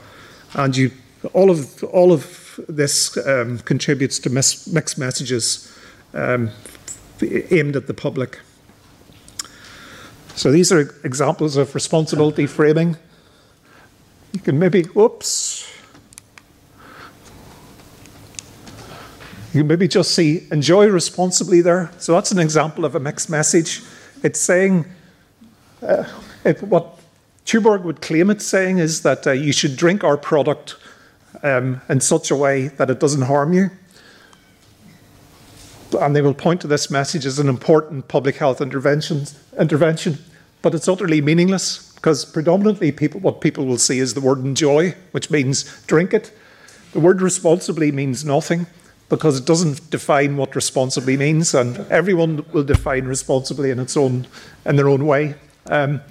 And 0.54 0.76
you, 0.76 0.92
all 1.34 1.50
of 1.50 1.84
all 1.84 2.12
of 2.12 2.60
this 2.68 3.18
um, 3.28 3.60
contributes 3.60 4.20
to 4.20 4.30
mis- 4.30 4.68
mixed 4.68 4.98
messages 4.98 5.72
um, 6.14 6.52
aimed 7.22 7.76
at 7.76 7.88
the 7.88 7.94
public. 7.94 8.40
So 10.36 10.52
these 10.52 10.72
are 10.72 10.96
examples 11.04 11.58
of 11.58 11.76
responsibility 11.76 12.48
framing. 12.48 12.96
You 14.32 14.40
can 14.40 14.58
maybe, 14.58 14.84
whoops. 14.84 15.70
You 19.54 19.64
maybe 19.64 19.88
just 19.88 20.12
see 20.12 20.48
enjoy 20.52 20.88
responsibly 20.88 21.60
there. 21.62 21.92
So 21.98 22.14
that's 22.14 22.32
an 22.32 22.40
example 22.40 22.86
of 22.86 22.96
a 22.96 23.00
mixed 23.00 23.30
message. 23.30 23.82
It's 24.24 24.40
saying 24.40 24.86
it, 25.82 26.62
what 26.64 27.00
Tuborg 27.46 27.84
would 27.84 28.02
claim 28.02 28.30
it's 28.30 28.46
saying 28.46 28.78
is 28.78 29.02
that 29.04 29.26
uh, 29.26 29.32
you 29.32 29.52
should 29.52 29.76
drink 29.76 30.04
our 30.04 30.18
product 30.18 30.76
um, 31.44 31.82
in 31.90 32.00
such 32.02 32.32
a 32.32 32.36
way 32.36 32.68
that 32.68 32.90
it 32.90 33.00
doesn't 33.00 33.24
harm 33.24 33.54
you. 33.54 33.70
And 36.00 36.16
they 36.16 36.22
will 36.22 36.36
point 36.36 36.62
to 36.62 36.68
this 36.68 36.92
message 36.92 37.26
as 37.26 37.40
an 37.40 37.50
important 37.50 38.08
public 38.08 38.36
health 38.36 38.62
intervention, 38.62 39.26
intervention 39.58 40.20
but 40.62 40.76
it's 40.76 40.88
utterly 40.88 41.22
meaningless 41.22 41.94
because 41.96 42.26
predominantly 42.26 42.92
people, 42.92 43.20
what 43.20 43.42
people 43.42 43.66
will 43.66 43.78
see 43.78 44.00
is 44.00 44.14
the 44.14 44.22
word 44.22 44.40
enjoy, 44.40 44.96
which 45.12 45.30
means 45.30 45.84
drink 45.86 46.14
it. 46.14 46.32
The 46.94 47.00
word 47.00 47.22
responsibly 47.22 47.92
means 47.92 48.26
nothing 48.26 48.68
because 49.10 49.40
it 49.40 49.46
doesn't 49.46 49.90
define 49.90 50.38
what 50.38 50.56
responsibly 50.56 51.18
means, 51.18 51.54
and 51.54 51.80
everyone 51.90 52.46
will 52.52 52.64
define 52.64 53.06
responsibly 53.06 53.72
in 53.72 53.80
its 53.80 53.98
own 53.98 54.28
in 54.66 54.76
their 54.76 54.90
own 54.90 55.06
way. 55.06 55.36
Um, 55.68 56.02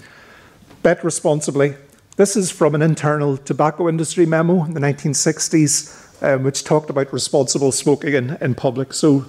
bet 0.83 1.03
responsibly. 1.05 1.75
This 2.17 2.37
is 2.37 2.51
from 2.51 2.75
an 2.75 2.83
internal 2.83 3.37
tobacco 3.37 3.89
industry 3.89 4.27
memo 4.27 4.65
in 4.65 4.75
the 4.75 4.81
1960s, 4.81 6.23
um, 6.23 6.43
which 6.43 6.65
talked 6.65 6.91
about 6.91 7.13
responsible 7.13 7.73
smoking 7.73 8.15
in, 8.15 8.37
in 8.41 8.55
public. 8.55 8.93
So 8.93 9.25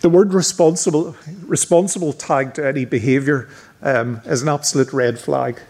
the 0.00 0.10
word 0.10 0.34
responsible, 0.34 1.16
responsible 1.46 2.12
tagged 2.12 2.56
to 2.56 2.66
any 2.66 2.84
behaviour 2.84 3.48
um, 3.82 4.20
is 4.26 4.42
an 4.42 4.48
absolute 4.48 4.92
red 4.92 5.18
flag. 5.18 5.60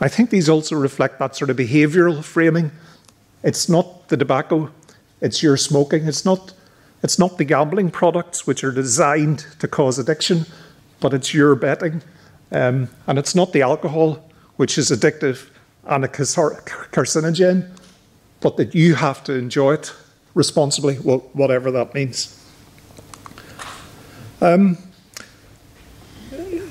I 0.00 0.08
think 0.08 0.30
these 0.30 0.48
also 0.48 0.76
reflect 0.76 1.18
that 1.18 1.34
sort 1.34 1.50
of 1.50 1.56
behavioural 1.56 2.22
framing. 2.22 2.70
It's 3.42 3.68
not 3.68 4.08
the 4.08 4.16
tobacco, 4.16 4.70
it's 5.20 5.42
your 5.42 5.56
smoking. 5.56 6.06
It's 6.06 6.24
not 6.24 6.52
it's 7.02 7.18
not 7.18 7.38
the 7.38 7.44
gambling 7.44 7.90
products 7.90 8.46
which 8.46 8.64
are 8.64 8.72
designed 8.72 9.46
to 9.60 9.68
cause 9.68 9.98
addiction, 9.98 10.46
but 11.00 11.14
it's 11.14 11.32
your 11.32 11.54
betting. 11.54 12.02
Um, 12.50 12.88
and 13.06 13.18
it's 13.18 13.34
not 13.34 13.52
the 13.52 13.62
alcohol 13.62 14.24
which 14.56 14.78
is 14.78 14.90
addictive 14.90 15.48
and 15.84 16.04
a 16.04 16.08
carcinogen, 16.08 17.70
but 18.40 18.56
that 18.56 18.74
you 18.74 18.94
have 18.96 19.22
to 19.24 19.34
enjoy 19.34 19.74
it 19.74 19.92
responsibly, 20.34 20.96
whatever 20.96 21.70
that 21.70 21.94
means. 21.94 22.34
Um, 24.40 24.78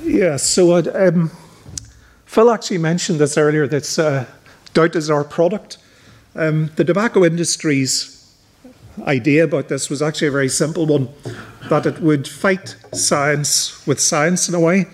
yeah, 0.03 0.37
so 0.37 0.77
um, 0.77 1.31
Phil 2.25 2.51
actually 2.51 2.77
mentioned 2.77 3.19
this 3.19 3.37
earlier 3.37 3.67
that 3.67 3.99
uh, 3.99 4.25
doubt 4.73 4.95
is 4.95 5.09
our 5.09 5.23
product. 5.23 5.77
Um, 6.35 6.71
the 6.75 6.83
tobacco 6.83 7.25
industry's 7.25 8.16
idea 9.05 9.43
about 9.43 9.67
this 9.67 9.89
was 9.89 10.01
actually 10.01 10.27
a 10.27 10.31
very 10.31 10.49
simple 10.49 10.85
one 10.85 11.09
that 11.69 11.85
it 11.85 11.99
would 11.99 12.27
fight 12.27 12.75
science 12.93 13.85
with 13.85 13.99
science 13.99 14.47
in 14.47 14.55
a 14.55 14.59
way, 14.59 14.85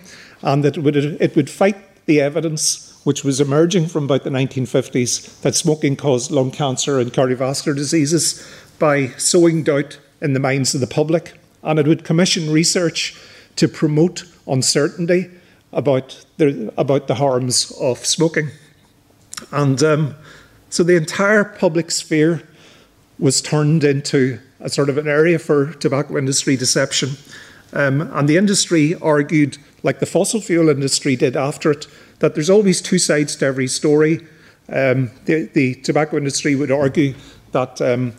and 0.41 0.63
that 0.63 0.77
it 0.77 0.81
would, 0.81 0.95
it 0.95 1.35
would 1.35 1.49
fight 1.49 1.77
the 2.05 2.19
evidence 2.19 2.89
which 3.03 3.23
was 3.23 3.41
emerging 3.41 3.87
from 3.87 4.05
about 4.05 4.23
the 4.23 4.29
1950s 4.29 5.41
that 5.41 5.55
smoking 5.55 5.95
caused 5.95 6.31
lung 6.31 6.51
cancer 6.51 6.99
and 6.99 7.11
cardiovascular 7.11 7.75
diseases 7.75 8.45
by 8.79 9.07
sowing 9.17 9.63
doubt 9.63 9.99
in 10.21 10.33
the 10.33 10.39
minds 10.39 10.73
of 10.73 10.81
the 10.81 10.87
public. 10.87 11.33
And 11.61 11.79
it 11.79 11.87
would 11.87 12.03
commission 12.03 12.51
research 12.51 13.17
to 13.57 13.67
promote 13.67 14.23
uncertainty 14.47 15.29
about 15.71 16.25
the, 16.37 16.73
about 16.77 17.07
the 17.07 17.15
harms 17.15 17.71
of 17.79 18.05
smoking. 18.05 18.49
And 19.51 19.81
um, 19.83 20.15
so 20.69 20.83
the 20.83 20.95
entire 20.95 21.43
public 21.43 21.91
sphere 21.91 22.43
was 23.19 23.41
turned 23.41 23.83
into 23.83 24.39
a 24.59 24.69
sort 24.69 24.89
of 24.89 24.97
an 24.97 25.07
area 25.07 25.39
for 25.39 25.73
tobacco 25.73 26.17
industry 26.17 26.55
deception. 26.55 27.11
Um, 27.73 28.01
and 28.01 28.27
the 28.27 28.37
industry 28.37 28.95
argued, 28.95 29.57
like 29.81 29.99
the 29.99 30.05
fossil 30.05 30.39
fuel 30.41 30.69
industry 30.69 31.15
did 31.15 31.35
after 31.35 31.71
it, 31.71 31.87
that 32.19 32.35
there's 32.35 32.49
always 32.49 32.81
two 32.81 32.99
sides 32.99 33.35
to 33.37 33.45
every 33.45 33.67
story. 33.67 34.19
um, 34.69 35.11
the, 35.25 35.49
the, 35.53 35.75
tobacco 35.75 36.17
industry 36.17 36.55
would 36.55 36.71
argue 36.71 37.13
that, 37.51 37.81
um, 37.81 38.13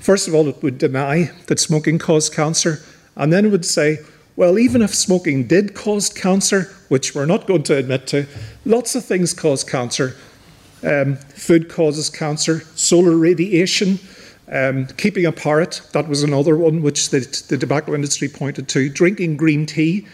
first 0.00 0.28
of 0.28 0.34
all, 0.34 0.48
it 0.48 0.62
would 0.62 0.76
deny 0.76 1.30
that 1.46 1.58
smoking 1.58 1.98
caused 1.98 2.34
cancer, 2.34 2.82
and 3.16 3.32
then 3.32 3.46
it 3.46 3.48
would 3.50 3.64
say, 3.64 3.98
well, 4.36 4.58
even 4.58 4.82
if 4.82 4.94
smoking 4.94 5.46
did 5.46 5.74
cause 5.74 6.10
cancer, 6.10 6.64
which 6.88 7.14
we're 7.14 7.24
not 7.24 7.46
going 7.46 7.62
to 7.64 7.76
admit 7.76 8.06
to, 8.08 8.26
lots 8.66 8.94
of 8.94 9.04
things 9.04 9.32
cause 9.32 9.64
cancer. 9.64 10.14
Um, 10.86 11.16
food 11.16 11.68
causes 11.68 12.08
cancer, 12.08 12.60
solar 12.76 13.16
radiation, 13.16 13.98
um, 14.50 14.86
keeping 14.96 15.26
a 15.26 15.32
parrot, 15.32 15.82
that 15.92 16.06
was 16.06 16.22
another 16.22 16.56
one 16.56 16.80
which 16.80 17.10
the, 17.10 17.20
the 17.48 17.58
tobacco 17.58 17.94
industry 17.94 18.28
pointed 18.28 18.68
to, 18.68 18.88
drinking 18.88 19.36
green 19.36 19.66
tea. 19.66 20.06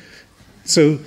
So 0.65 0.99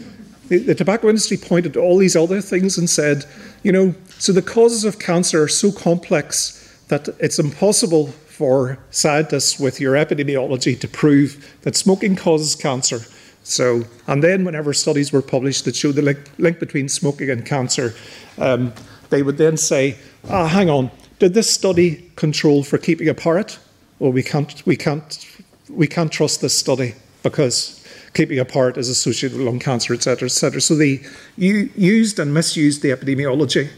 the, 0.50 0.60
the, 0.60 0.76
tobacco 0.76 1.10
industry 1.10 1.38
pointed 1.38 1.74
to 1.74 1.80
all 1.80 1.98
these 1.98 2.16
other 2.16 2.42
things 2.42 2.78
and 2.78 2.88
said, 2.88 3.26
you 3.64 3.72
know, 3.72 3.96
so 4.20 4.32
the 4.32 4.44
causes 4.44 4.84
of 4.84 5.00
cancer 5.00 5.42
are 5.42 5.48
so 5.48 5.72
complex 5.72 6.62
that 6.90 7.10
it's 7.20 7.40
impossible 7.40 8.08
for 8.08 8.78
scientists 8.92 9.60
with 9.60 9.82
your 9.82 9.96
epidemiology 9.96 10.80
to 10.80 10.88
prove 10.88 11.56
that 11.62 11.76
smoking 11.76 12.16
causes 12.16 12.54
cancer. 12.54 13.00
So, 13.44 13.84
and 14.08 14.24
then 14.24 14.44
whenever 14.44 14.74
studies 14.74 15.12
were 15.12 15.22
published 15.22 15.66
that 15.66 15.76
showed 15.76 15.96
the 15.96 16.02
link, 16.02 16.20
link 16.38 16.60
between 16.60 16.90
smoking 16.90 17.30
and 17.30 17.46
cancer, 17.46 17.96
um, 18.38 18.74
they 19.10 19.24
would 19.24 19.38
then 19.38 19.58
say, 19.58 19.98
ah, 20.30 20.48
hang 20.48 20.70
on, 20.70 20.92
did 21.20 21.34
this 21.34 21.50
study 21.50 22.12
control 22.16 22.64
for 22.64 22.78
keeping 22.78 23.08
a 23.08 23.14
parrot? 23.14 23.60
Well, 24.00 24.12
we 24.12 24.24
can't, 24.24 24.66
we 24.66 24.76
can't, 24.76 25.26
we 25.70 25.88
can't 25.88 26.12
trust 26.12 26.42
this 26.42 26.58
study 26.58 26.96
because 27.24 27.84
keeping 28.14 28.40
a 28.40 28.46
parrot 28.46 28.78
is 28.78 28.90
associated 28.90 29.38
with 29.38 29.46
lung 29.46 29.60
cancer, 29.60 29.94
etc., 29.94 30.26
etc. 30.26 30.62
So 30.62 30.76
they 30.76 31.02
used 31.38 32.20
and 32.20 32.34
misused 32.34 32.82
the 32.82 32.90
epidemiology. 32.90 33.70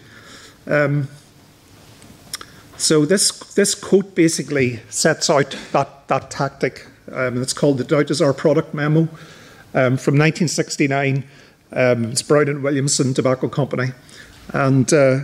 Um, 0.65 1.07
so 2.77 3.05
this 3.05 3.31
this 3.55 3.73
quote 3.73 4.13
basically 4.13 4.79
sets 4.89 5.29
out 5.29 5.57
that 5.71 6.07
that 6.07 6.29
tactic. 6.29 6.87
Um, 7.11 7.41
it's 7.41 7.53
called 7.53 7.77
the 7.77 7.83
Doubt 7.83 8.11
is 8.11 8.21
Our 8.21 8.33
Product 8.33 8.73
memo 8.73 9.01
um, 9.73 9.97
from 9.97 10.15
1969. 10.15 11.23
Um, 11.71 12.05
it's 12.05 12.21
Brown 12.21 12.49
and 12.49 12.63
Williamson 12.63 13.13
Tobacco 13.13 13.49
Company, 13.49 13.91
and 14.53 14.91
uh, 14.93 15.19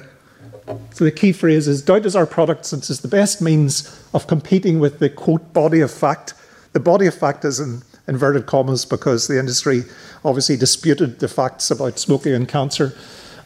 so 0.92 1.04
the 1.04 1.12
key 1.12 1.32
phrase 1.32 1.68
is 1.68 1.82
doubt 1.82 2.06
is 2.06 2.16
our 2.16 2.26
product 2.26 2.66
since 2.66 2.90
it's 2.90 3.02
the 3.02 3.08
best 3.08 3.42
means 3.42 4.02
of 4.14 4.28
competing 4.28 4.80
with 4.80 5.00
the 5.00 5.10
quote 5.10 5.54
body 5.54 5.82
of 5.82 5.92
fact. 5.92 6.34
The 6.74 6.80
body 6.80 7.06
of 7.08 7.14
fact 7.14 7.46
is 7.46 7.60
in 7.60 7.82
inverted 8.08 8.46
commas 8.46 8.86
because 8.86 9.28
the 9.28 9.40
industry 9.40 9.84
obviously 10.26 10.58
disputed 10.58 11.20
the 11.20 11.28
facts 11.28 11.72
about 11.72 12.00
smoking 12.00 12.34
and 12.34 12.48
cancer. 12.48 12.94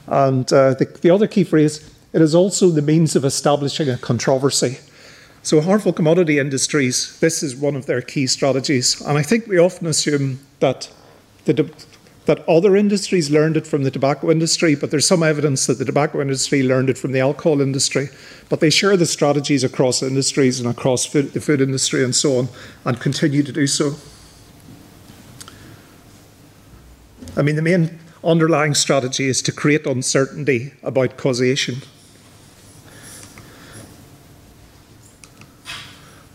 And 0.07 0.51
uh, 0.51 0.73
the, 0.73 0.85
the 1.01 1.09
other 1.09 1.27
key 1.27 1.43
phrase 1.43 1.93
it 2.13 2.21
is 2.21 2.33
also 2.33 2.69
the 2.69 2.81
means 2.81 3.15
of 3.15 3.25
establishing 3.25 3.89
a 3.89 3.97
controversy. 3.97 4.79
So, 5.43 5.61
harmful 5.61 5.93
commodity 5.93 6.39
industries, 6.39 7.19
this 7.19 7.43
is 7.43 7.55
one 7.55 7.75
of 7.75 7.85
their 7.85 8.01
key 8.01 8.27
strategies. 8.27 8.99
And 9.01 9.17
I 9.17 9.21
think 9.21 9.47
we 9.47 9.57
often 9.57 9.87
assume 9.87 10.39
that, 10.59 10.89
the, 11.45 11.69
that 12.27 12.47
other 12.47 12.75
industries 12.75 13.31
learned 13.31 13.55
it 13.55 13.65
from 13.65 13.83
the 13.83 13.89
tobacco 13.89 14.29
industry, 14.29 14.75
but 14.75 14.91
there's 14.91 15.07
some 15.07 15.23
evidence 15.23 15.65
that 15.65 15.79
the 15.79 15.85
tobacco 15.85 16.19
industry 16.19 16.61
learned 16.61 16.89
it 16.89 16.97
from 16.97 17.13
the 17.13 17.21
alcohol 17.21 17.61
industry. 17.61 18.09
But 18.49 18.59
they 18.59 18.69
share 18.69 18.97
the 18.97 19.05
strategies 19.05 19.63
across 19.63 20.03
industries 20.03 20.59
and 20.59 20.69
across 20.69 21.05
food, 21.05 21.31
the 21.31 21.39
food 21.39 21.61
industry 21.61 22.03
and 22.03 22.13
so 22.13 22.37
on, 22.37 22.49
and 22.83 22.99
continue 22.99 23.43
to 23.43 23.51
do 23.53 23.65
so. 23.65 23.95
I 27.37 27.43
mean, 27.43 27.55
the 27.55 27.61
main 27.61 27.97
underlying 28.25 28.73
strategy 28.73 29.29
is 29.29 29.41
to 29.43 29.53
create 29.53 29.85
uncertainty 29.85 30.73
about 30.83 31.15
causation. 31.15 31.75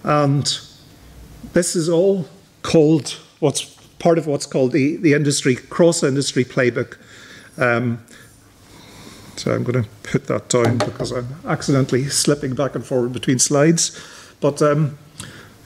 And 0.05 0.59
this 1.53 1.77
is 1.77 1.91
all 1.91 2.29
called 2.63 3.19
what's 3.41 3.72
part 4.03 4.19
of 4.19 4.27
what's 4.27 4.47
called 4.47 4.73
the, 4.73 4.97
the 4.97 5.13
industry 5.13 5.55
cross 5.55 6.03
industry 6.03 6.45
playbook. 6.45 6.99
Um, 7.57 8.05
so 9.37 9.55
I'm 9.55 9.63
going 9.63 9.85
to 9.85 9.89
put 10.03 10.27
that 10.27 10.49
down 10.49 10.79
because 10.79 11.13
I'm 11.13 11.29
accidentally 11.47 12.09
slipping 12.09 12.57
back 12.57 12.75
and 12.75 12.85
forward 12.85 13.13
between 13.13 13.39
slides. 13.39 13.99
But 14.41 14.61
um, 14.61 14.99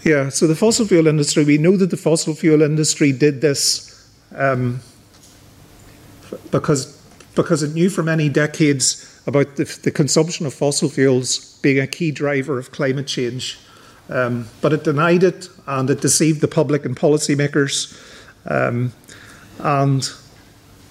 yeah, 0.04 0.28
so 0.28 0.46
the 0.46 0.54
fossil 0.54 0.86
fuel 0.86 1.06
industry, 1.06 1.44
we 1.44 1.56
know 1.56 1.78
that 1.78 1.90
the 1.90 1.96
fossil 1.96 2.34
fuel 2.34 2.60
industry 2.60 3.10
did 3.10 3.40
this 3.40 4.06
um, 4.34 4.80
because, 6.50 6.94
because 7.34 7.62
it 7.62 7.72
knew 7.72 7.88
for 7.88 8.02
many 8.02 8.28
decades 8.28 9.18
about 9.26 9.56
the, 9.56 9.64
the 9.82 9.90
consumption 9.90 10.44
of 10.44 10.52
fossil 10.52 10.90
fuels 10.90 11.58
being 11.62 11.80
a 11.80 11.86
key 11.86 12.10
driver 12.10 12.58
of 12.58 12.70
climate 12.70 13.06
change. 13.06 13.58
Um, 14.10 14.46
but 14.60 14.74
it 14.74 14.84
denied 14.84 15.24
it 15.24 15.48
and 15.66 15.88
it 15.88 16.02
deceived 16.02 16.42
the 16.42 16.48
public 16.48 16.84
and 16.84 16.94
policymakers. 16.94 17.96
Um, 18.46 18.92
and 19.58 20.08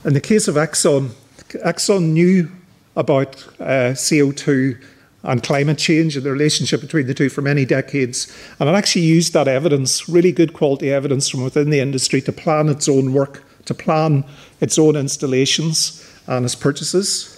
in 0.03 0.13
the 0.13 0.21
case 0.21 0.47
of 0.47 0.55
Exxon, 0.55 1.11
Exxon 1.49 2.11
knew 2.11 2.51
about 2.95 3.47
uh, 3.59 3.93
CO2 3.93 4.81
and 5.23 5.41
climate 5.41 5.77
change 5.77 6.15
and 6.15 6.25
the 6.25 6.31
relationship 6.31 6.81
between 6.81 7.07
the 7.07 7.13
two 7.13 7.29
for 7.29 7.41
many 7.41 7.65
decades. 7.65 8.31
And 8.59 8.69
it 8.69 8.73
actually 8.73 9.05
used 9.05 9.33
that 9.33 9.47
evidence, 9.47 10.07
really 10.07 10.31
good 10.31 10.53
quality 10.53 10.91
evidence 10.91 11.27
from 11.29 11.43
within 11.43 11.71
the 11.71 11.79
industry, 11.79 12.21
to 12.21 12.31
plan 12.31 12.69
its 12.69 12.87
own 12.87 13.13
work, 13.13 13.43
to 13.65 13.73
plan 13.73 14.23
its 14.61 14.77
own 14.77 14.95
installations 14.95 16.07
and 16.27 16.45
its 16.45 16.55
purchases. 16.55 17.31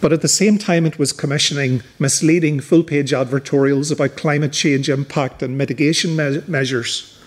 But 0.00 0.12
at 0.12 0.22
the 0.22 0.28
same 0.28 0.58
time, 0.58 0.84
it 0.84 0.98
was 0.98 1.12
commissioning 1.12 1.82
misleading 1.98 2.60
full 2.60 2.82
page 2.82 3.12
advertorials 3.12 3.92
about 3.92 4.16
climate 4.16 4.52
change 4.52 4.88
impact 4.88 5.42
and 5.42 5.56
mitigation 5.56 6.16
me- 6.16 6.42
measures. 6.46 7.18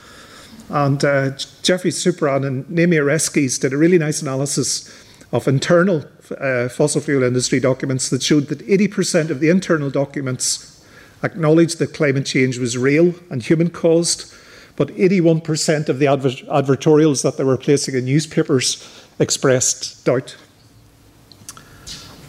And 0.70 1.04
uh, 1.04 1.32
Geoffrey 1.64 1.92
Supran 1.92 2.46
and 2.46 2.70
Naomi 2.70 2.98
Oreskes 2.98 3.60
did 3.60 3.74
a 3.74 3.78
really 3.78 3.98
nice 3.98 4.22
analysis 4.22 4.94
of 5.32 5.48
internal 5.48 6.04
uh, 6.40 6.70
fossil 6.70 7.02
fuel 7.02 7.24
industry 7.24 7.60
documents 7.60 8.10
that 8.10 8.24
showed 8.24 8.48
that 8.48 8.60
80% 8.60 9.30
of 9.30 9.40
the 9.40 9.50
internal 9.50 9.90
documents 9.90 10.86
acknowledged 11.24 11.80
that 11.80 11.94
climate 11.94 12.26
change 12.26 12.58
was 12.58 12.78
real 12.78 13.14
and 13.30 13.44
human 13.44 13.70
caused, 13.70 14.34
but 14.76 14.90
81% 14.90 15.90
of 15.90 16.00
the 16.00 16.08
adver- 16.08 16.30
advertorials 16.30 17.24
that 17.24 17.38
they 17.38 17.44
were 17.44 17.58
placing 17.58 17.96
in 17.96 18.06
newspapers 18.06 19.06
expressed 19.20 20.06
doubt. 20.06 20.38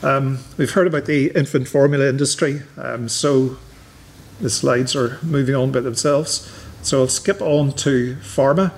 Um, 0.03 0.39
we've 0.57 0.71
heard 0.71 0.87
about 0.87 1.07
the 1.07 1.33
infant 1.35 1.69
formula 1.69 2.09
industry, 2.09 2.63
um, 2.77 3.09
so 3.09 3.59
the 4.41 4.49
slides 4.49 4.95
are 4.95 5.19
moving 5.23 5.57
on 5.57 5.73
by 5.73 5.81
themselves. 5.81 6.49
So 6.89 7.01
I'll 7.01 7.09
skip 7.09 7.43
on 7.43 7.73
to 7.73 8.17
pharma. 8.23 8.73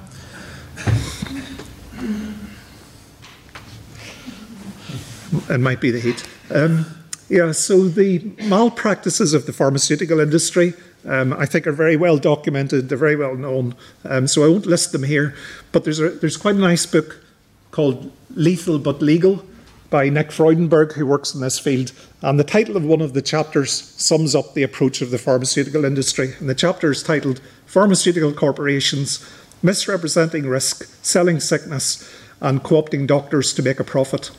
it 5.48 5.60
might 5.60 5.80
be 5.80 5.92
the 5.92 6.00
heat. 6.00 6.28
Um, 6.52 6.86
yeah, 7.28 7.52
so 7.52 7.86
the 7.86 8.32
malpractices 8.48 9.32
of 9.32 9.46
the 9.46 9.52
pharmaceutical 9.52 10.18
industry, 10.18 10.74
um, 11.06 11.32
I 11.34 11.46
think, 11.46 11.68
are 11.68 11.72
very 11.72 11.94
well 11.94 12.18
documented. 12.18 12.88
They're 12.88 12.98
very 12.98 13.14
well 13.14 13.36
known. 13.36 13.76
Um, 14.04 14.26
so 14.26 14.42
I 14.42 14.48
won't 14.48 14.66
list 14.66 14.90
them 14.90 15.04
here. 15.04 15.36
But 15.70 15.84
there's 15.84 16.00
a, 16.00 16.10
there's 16.10 16.36
quite 16.36 16.56
a 16.56 16.58
nice 16.58 16.86
book 16.86 17.22
called 17.70 18.10
Lethal 18.34 18.80
but 18.80 19.00
Legal 19.00 19.44
by 19.90 20.08
Nick 20.08 20.28
Freudenberg, 20.28 20.92
who 20.92 21.04
works 21.04 21.34
in 21.34 21.40
this 21.40 21.58
field. 21.58 21.92
And 22.22 22.38
the 22.38 22.44
title 22.44 22.76
of 22.76 22.84
one 22.84 23.00
of 23.00 23.12
the 23.12 23.22
chapters 23.22 23.72
sums 23.96 24.34
up 24.34 24.54
the 24.54 24.62
approach 24.62 25.02
of 25.02 25.10
the 25.10 25.18
pharmaceutical 25.18 25.84
industry. 25.84 26.34
And 26.38 26.48
the 26.48 26.54
chapter 26.54 26.92
is 26.92 27.02
titled 27.02 27.40
Pharmaceutical 27.66 28.32
Corporations 28.32 29.24
Misrepresenting 29.62 30.46
Risk, 30.46 30.84
Selling 31.02 31.40
Sickness, 31.40 32.08
and 32.40 32.62
Co 32.62 32.82
opting 32.82 33.06
Doctors 33.06 33.52
to 33.54 33.62
Make 33.62 33.80
a 33.80 33.84
Profit. 33.84 34.30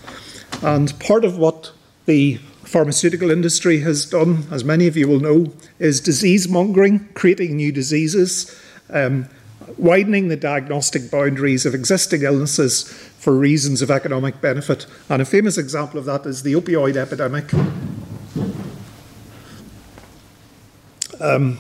And 0.61 0.97
part 0.99 1.25
of 1.25 1.37
what 1.37 1.71
the 2.05 2.37
pharmaceutical 2.63 3.29
industry 3.29 3.81
has 3.81 4.05
done, 4.05 4.45
as 4.49 4.63
many 4.63 4.87
of 4.87 4.95
you 4.95 5.07
will 5.07 5.19
know, 5.19 5.51
is 5.77 5.99
disease 5.99 6.47
mongering, 6.47 7.09
creating 7.13 7.57
new 7.57 7.71
diseases. 7.71 8.57
Um, 8.89 9.27
widening 9.77 10.27
the 10.27 10.38
diagnostic 10.38 11.12
boundaries 11.12 11.65
of 11.65 11.73
existing 11.73 12.23
illnesses 12.23 12.84
for 13.19 13.36
reasons 13.36 13.81
of 13.81 13.91
economic 13.91 14.41
benefit. 14.41 14.86
And 15.10 15.21
a 15.21 15.25
famous 15.25 15.57
example 15.57 15.99
of 15.99 16.05
that 16.05 16.25
is 16.25 16.43
the 16.43 16.53
opioid 16.53 16.95
epidemic. 16.95 17.53
Um, 21.19 21.60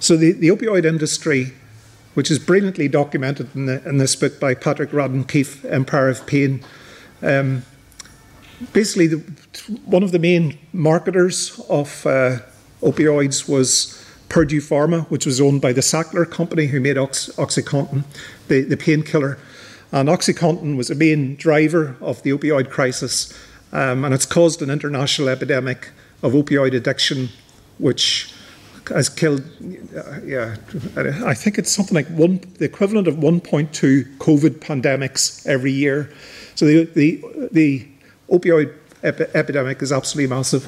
so, 0.00 0.16
the, 0.16 0.32
the 0.32 0.48
opioid 0.48 0.84
industry, 0.84 1.52
which 2.14 2.30
is 2.30 2.38
brilliantly 2.38 2.88
documented 2.88 3.54
in, 3.54 3.66
the, 3.66 3.88
in 3.88 3.98
this 3.98 4.16
book 4.16 4.40
by 4.40 4.54
Patrick 4.54 4.90
Radden 4.90 5.28
Keefe, 5.28 5.64
Empire 5.64 6.08
of 6.08 6.26
Pain, 6.26 6.64
um, 7.22 7.62
basically, 8.72 9.06
the, 9.06 9.18
one 9.84 10.02
of 10.02 10.12
the 10.12 10.18
main 10.18 10.58
marketers 10.72 11.58
of 11.68 12.04
uh, 12.06 12.38
opioids 12.82 13.48
was 13.48 14.05
Purdue 14.28 14.60
Pharma, 14.60 15.08
which 15.08 15.26
was 15.26 15.40
owned 15.40 15.60
by 15.60 15.72
the 15.72 15.80
Sackler 15.80 16.28
Company, 16.28 16.66
who 16.66 16.80
made 16.80 16.98
Ox- 16.98 17.30
Oxycontin, 17.36 18.04
the, 18.48 18.62
the 18.62 18.76
painkiller. 18.76 19.38
And 19.92 20.08
Oxycontin 20.08 20.76
was 20.76 20.90
a 20.90 20.94
main 20.94 21.36
driver 21.36 21.96
of 22.00 22.22
the 22.22 22.30
opioid 22.30 22.70
crisis. 22.70 23.32
um, 23.72 24.04
and 24.04 24.14
it's 24.14 24.26
caused 24.26 24.62
an 24.62 24.70
international 24.70 25.28
epidemic 25.28 25.90
of 26.22 26.32
opioid 26.32 26.74
addiction, 26.74 27.28
which 27.78 28.32
has 28.88 29.08
killed, 29.08 29.42
uh, 29.96 30.20
yeah, 30.24 30.56
I 31.24 31.34
think 31.34 31.58
it's 31.58 31.70
something 31.72 31.94
like 31.94 32.06
one, 32.08 32.40
the 32.58 32.64
equivalent 32.64 33.08
of 33.08 33.16
1.2 33.16 34.16
COVID 34.18 34.60
pandemics 34.60 35.46
every 35.46 35.72
year. 35.72 36.12
So 36.54 36.66
the 36.66 36.84
the, 36.84 37.48
the 37.52 37.88
opioid 38.30 38.72
epi- 39.02 39.26
epidemic 39.34 39.82
is 39.82 39.92
absolutely 39.92 40.34
massive. 40.34 40.64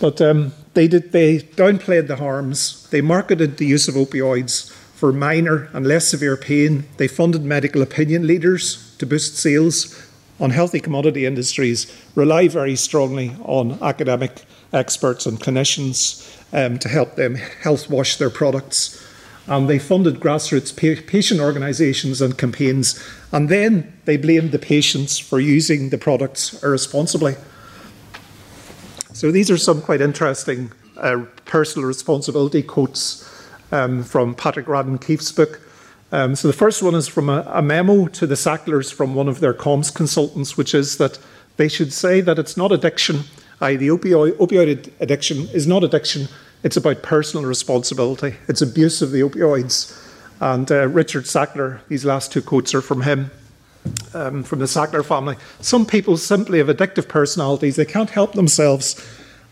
But 0.00 0.20
um, 0.20 0.52
they 0.74 0.88
did 0.88 1.12
they 1.12 1.38
downplayed 1.38 2.08
the 2.08 2.16
harms. 2.16 2.88
They 2.90 3.00
marketed 3.00 3.58
the 3.58 3.66
use 3.66 3.86
of 3.86 3.94
opioids 3.94 4.70
for 4.94 5.12
minor 5.12 5.68
and 5.72 5.86
less 5.86 6.08
severe 6.08 6.36
pain. 6.36 6.84
They 6.96 7.08
funded 7.08 7.44
medical 7.44 7.82
opinion 7.82 8.26
leaders 8.26 8.96
to 8.98 9.06
boost 9.06 9.36
sales. 9.36 10.06
Unhealthy 10.38 10.80
commodity 10.80 11.26
industries 11.26 11.94
rely 12.14 12.48
very 12.48 12.74
strongly 12.76 13.36
on 13.42 13.78
academic 13.82 14.42
experts 14.72 15.26
and 15.26 15.38
clinicians 15.38 16.26
um, 16.52 16.78
to 16.78 16.88
help 16.88 17.16
them 17.16 17.34
health 17.34 17.90
wash 17.90 18.16
their 18.16 18.30
products. 18.30 19.06
Um, 19.48 19.66
they 19.66 19.78
funded 19.78 20.20
grassroots 20.20 20.72
pa- 20.74 21.02
patient 21.06 21.40
organisations 21.40 22.22
and 22.22 22.38
campaigns, 22.38 23.02
and 23.32 23.48
then 23.48 23.92
they 24.04 24.16
blamed 24.16 24.52
the 24.52 24.58
patients 24.58 25.18
for 25.18 25.40
using 25.40 25.90
the 25.90 25.98
products 25.98 26.62
irresponsibly. 26.62 27.36
So 29.20 29.30
these 29.30 29.50
are 29.50 29.58
some 29.58 29.82
quite 29.82 30.00
interesting 30.00 30.72
uh, 30.96 31.26
personal 31.44 31.86
responsibility 31.86 32.62
quotes 32.62 33.30
um, 33.70 34.02
from 34.02 34.34
Patrick 34.34 34.64
Radden 34.64 34.98
Keefe's 34.98 35.30
book. 35.30 35.60
Um, 36.10 36.34
so 36.34 36.48
the 36.48 36.54
first 36.54 36.82
one 36.82 36.94
is 36.94 37.06
from 37.06 37.28
a, 37.28 37.42
a, 37.52 37.60
memo 37.60 38.06
to 38.06 38.26
the 38.26 38.34
Sacklers 38.34 38.90
from 38.90 39.14
one 39.14 39.28
of 39.28 39.40
their 39.40 39.52
comms 39.52 39.94
consultants, 39.94 40.56
which 40.56 40.74
is 40.74 40.96
that 40.96 41.18
they 41.58 41.68
should 41.68 41.92
say 41.92 42.22
that 42.22 42.38
it's 42.38 42.56
not 42.56 42.72
addiction, 42.72 43.24
i.e., 43.60 43.76
the 43.76 43.88
opioid, 43.88 44.38
opioid 44.38 44.90
addiction 45.00 45.48
is 45.48 45.66
not 45.66 45.84
addiction, 45.84 46.26
it's 46.62 46.78
about 46.78 47.02
personal 47.02 47.44
responsibility. 47.44 48.36
It's 48.48 48.62
abuse 48.62 49.02
of 49.02 49.10
the 49.10 49.20
opioids. 49.20 50.02
And 50.40 50.72
uh, 50.72 50.88
Richard 50.88 51.24
Sackler, 51.24 51.80
these 51.88 52.06
last 52.06 52.32
two 52.32 52.40
quotes 52.40 52.74
are 52.74 52.80
from 52.80 53.02
him, 53.02 53.30
um, 54.14 54.42
from 54.42 54.58
the 54.58 54.66
Sackler 54.66 55.04
family. 55.04 55.36
Some 55.60 55.86
people 55.86 56.16
simply 56.16 56.58
have 56.58 56.68
addictive 56.68 57.08
personalities, 57.08 57.76
they 57.76 57.84
can't 57.84 58.10
help 58.10 58.32
themselves. 58.32 59.04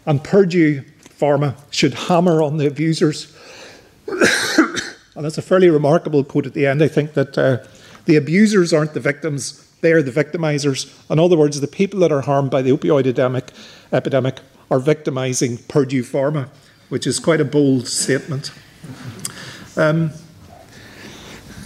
And 0.07 0.23
Purdue 0.23 0.83
Pharma 1.01 1.55
should 1.71 1.95
hammer 1.95 2.43
on 2.43 2.57
the 2.57 2.67
abusers. 2.67 3.35
and 4.07 5.25
that's 5.25 5.39
a 5.39 5.43
fairly 5.43 5.69
remarkable 5.69 6.25
quote 6.25 6.47
at 6.47 6.55
the 6.55 6.67
end. 6.67 6.83
I 6.83 6.89
think 6.89 7.15
that 7.15 7.37
uh, 7.37 7.59
the 8.07 8.17
abusers 8.17 8.73
aren't 8.73 8.95
the 8.95 9.01
victims, 9.01 9.65
they 9.81 9.93
are 9.93 10.03
the 10.03 10.11
victimizers. 10.11 10.93
In 11.11 11.19
other 11.19 11.37
words, 11.37 11.61
the 11.61 11.69
people 11.69 12.01
that 12.01 12.11
are 12.11 12.23
harmed 12.23 12.51
by 12.51 12.63
the 12.63 12.71
opioid 12.71 13.01
epidemic, 13.01 13.51
epidemic 13.93 14.41
are 14.71 14.79
victimizing 14.79 15.59
Purdue 15.69 16.03
Pharma 16.03 16.49
which 16.89 17.07
is 17.07 17.21
quite 17.21 17.41
a 17.41 17.45
bold 17.45 17.87
statement. 17.87 18.51
Um, 19.77 20.11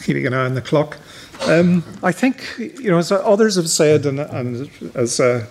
keeping 0.05 0.27
an 0.27 0.35
eye 0.35 0.44
on 0.44 0.55
the 0.55 0.61
clock. 0.61 0.98
Um, 1.46 1.83
I 2.02 2.12
think, 2.12 2.44
you 2.59 2.90
know, 2.90 2.98
as 2.98 3.11
others 3.11 3.57
have 3.57 3.68
said, 3.68 4.07
and, 4.07 4.20
and 4.20 4.70
as 4.94 5.18
uh, 5.18 5.44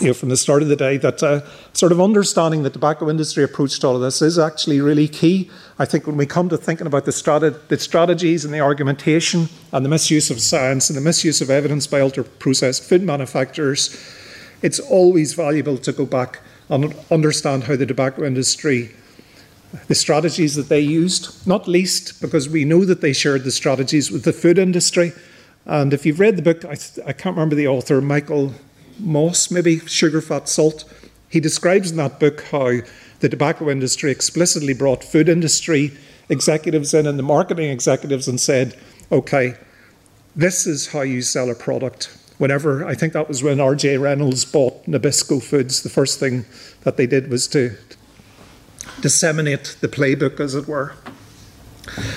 you 0.00 0.08
know, 0.08 0.14
from 0.14 0.28
the 0.28 0.36
start 0.36 0.62
of 0.62 0.68
the 0.68 0.76
day, 0.76 0.96
that 0.96 1.22
uh, 1.22 1.42
sort 1.72 1.92
of 1.92 2.00
understanding 2.00 2.64
the 2.64 2.70
tobacco 2.70 3.08
industry 3.08 3.44
approach 3.44 3.78
to 3.80 3.86
all 3.86 3.96
of 3.96 4.02
this 4.02 4.20
is 4.20 4.38
actually 4.38 4.80
really 4.80 5.06
key. 5.06 5.48
I 5.78 5.84
think 5.84 6.06
when 6.06 6.16
we 6.16 6.26
come 6.26 6.48
to 6.48 6.56
thinking 6.56 6.86
about 6.86 7.04
the, 7.04 7.12
strate- 7.12 7.68
the 7.68 7.78
strategies 7.78 8.44
and 8.44 8.52
the 8.52 8.60
argumentation 8.60 9.48
and 9.72 9.84
the 9.84 9.88
misuse 9.88 10.30
of 10.30 10.40
science 10.40 10.90
and 10.90 10.96
the 10.96 11.02
misuse 11.02 11.40
of 11.40 11.50
evidence 11.50 11.86
by 11.86 12.00
ultra 12.00 12.24
processed 12.24 12.82
food 12.82 13.02
manufacturers, 13.02 13.96
it's 14.62 14.80
always 14.80 15.34
valuable 15.34 15.78
to 15.78 15.92
go 15.92 16.04
back 16.04 16.40
and 16.68 16.96
understand 17.10 17.64
how 17.64 17.76
the 17.76 17.86
tobacco 17.86 18.24
industry, 18.24 18.90
the 19.88 19.94
strategies 19.94 20.54
that 20.54 20.68
they 20.68 20.80
used, 20.80 21.46
not 21.46 21.68
least 21.68 22.20
because 22.20 22.48
we 22.48 22.64
know 22.64 22.84
that 22.84 23.00
they 23.00 23.12
shared 23.12 23.44
the 23.44 23.50
strategies 23.50 24.10
with 24.10 24.24
the 24.24 24.32
food 24.32 24.58
industry. 24.58 25.12
And 25.66 25.92
if 25.92 26.04
you've 26.04 26.20
read 26.20 26.36
the 26.36 26.42
book, 26.42 26.64
I, 26.64 26.76
I 27.06 27.12
can't 27.12 27.36
remember 27.36 27.54
the 27.54 27.68
author, 27.68 28.00
Michael 28.00 28.52
Moss, 28.98 29.50
maybe 29.50 29.80
Sugar, 29.80 30.20
Fat, 30.20 30.48
Salt, 30.48 30.84
he 31.28 31.40
describes 31.40 31.90
in 31.90 31.96
that 31.96 32.20
book 32.20 32.42
how 32.50 32.80
the 33.20 33.28
tobacco 33.28 33.70
industry 33.70 34.10
explicitly 34.10 34.74
brought 34.74 35.02
food 35.02 35.28
industry 35.28 35.92
executives 36.28 36.94
in 36.94 37.06
and 37.06 37.18
the 37.18 37.22
marketing 37.22 37.70
executives 37.70 38.28
and 38.28 38.40
said, 38.40 38.78
okay, 39.10 39.54
this 40.36 40.66
is 40.66 40.88
how 40.88 41.00
you 41.00 41.22
sell 41.22 41.50
a 41.50 41.54
product 41.54 42.16
whenever 42.38 42.84
I 42.84 42.94
think 42.94 43.12
that 43.12 43.28
was 43.28 43.42
when 43.42 43.60
R.J. 43.60 43.98
Reynolds 43.98 44.44
bought 44.44 44.84
Nabisco 44.86 45.42
Foods, 45.42 45.82
the 45.82 45.88
first 45.88 46.18
thing 46.18 46.44
that 46.82 46.96
they 46.96 47.06
did 47.06 47.30
was 47.30 47.46
to 47.48 47.76
disseminate 49.04 49.76
the 49.82 49.88
playbook, 49.88 50.40
as 50.40 50.54
it 50.54 50.66
were. 50.66 50.94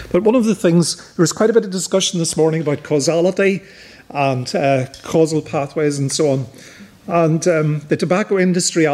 But 0.09 0.23
one 0.23 0.35
of 0.35 0.45
the 0.45 0.55
things, 0.55 0.95
there 0.95 1.21
was 1.21 1.33
quite 1.33 1.49
a 1.49 1.53
bit 1.53 1.65
of 1.65 1.69
discussion 1.69 2.17
this 2.17 2.37
morning 2.37 2.61
about 2.61 2.83
causality 2.83 3.61
and 4.09 4.55
uh, 4.55 4.85
causal 5.03 5.41
pathways 5.41 5.99
and 5.99 6.09
so 6.09 6.29
on. 6.29 6.45
And 7.07 7.45
um, 7.45 7.79
the 7.89 7.97
tobacco 7.97 8.39
industry 8.39 8.87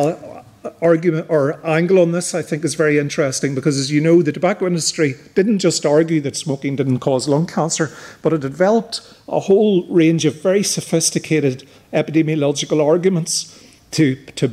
argument 0.81 1.27
or 1.29 1.63
angle 1.63 1.99
on 1.99 2.13
this, 2.13 2.33
I 2.33 2.41
think, 2.41 2.65
is 2.65 2.73
very 2.73 2.97
interesting 2.97 3.53
because, 3.53 3.77
as 3.77 3.91
you 3.91 4.01
know, 4.01 4.23
the 4.23 4.31
tobacco 4.31 4.65
industry 4.65 5.13
didn't 5.35 5.59
just 5.59 5.85
argue 5.85 6.19
that 6.21 6.35
smoking 6.35 6.75
didn't 6.75 6.97
cause 6.97 7.27
lung 7.27 7.45
cancer, 7.45 7.95
but 8.23 8.33
it 8.33 8.41
developed 8.41 9.01
a 9.27 9.41
whole 9.41 9.85
range 9.87 10.25
of 10.25 10.41
very 10.41 10.63
sophisticated 10.63 11.67
epidemiological 11.93 12.83
arguments 12.83 13.63
to, 13.91 14.15
to, 14.31 14.47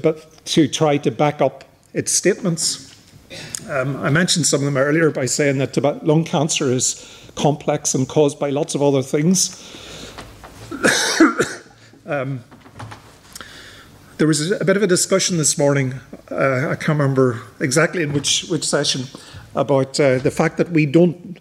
to 0.44 0.68
try 0.68 0.98
to 0.98 1.10
back 1.10 1.40
up 1.40 1.64
its 1.94 2.12
statements. 2.12 2.89
Um, 3.68 3.96
I 3.98 4.10
mentioned 4.10 4.46
some 4.46 4.60
of 4.60 4.64
them 4.64 4.76
earlier 4.76 5.10
by 5.10 5.26
saying 5.26 5.58
that 5.58 5.76
lung 6.04 6.24
cancer 6.24 6.72
is 6.72 7.30
complex 7.36 7.94
and 7.94 8.08
caused 8.08 8.38
by 8.38 8.50
lots 8.50 8.74
of 8.74 8.82
other 8.82 9.02
things. 9.02 9.56
um, 12.06 12.42
there 14.18 14.26
was 14.26 14.50
a 14.50 14.64
bit 14.64 14.76
of 14.76 14.82
a 14.82 14.86
discussion 14.86 15.38
this 15.38 15.56
morning, 15.56 15.94
uh, 16.30 16.68
I 16.70 16.74
can't 16.74 16.98
remember 16.98 17.40
exactly 17.60 18.02
in 18.02 18.12
which, 18.12 18.44
which 18.50 18.64
session, 18.64 19.04
about 19.54 19.98
uh, 19.98 20.18
the 20.18 20.30
fact 20.30 20.58
that 20.58 20.70
we 20.70 20.84
don't, 20.84 21.38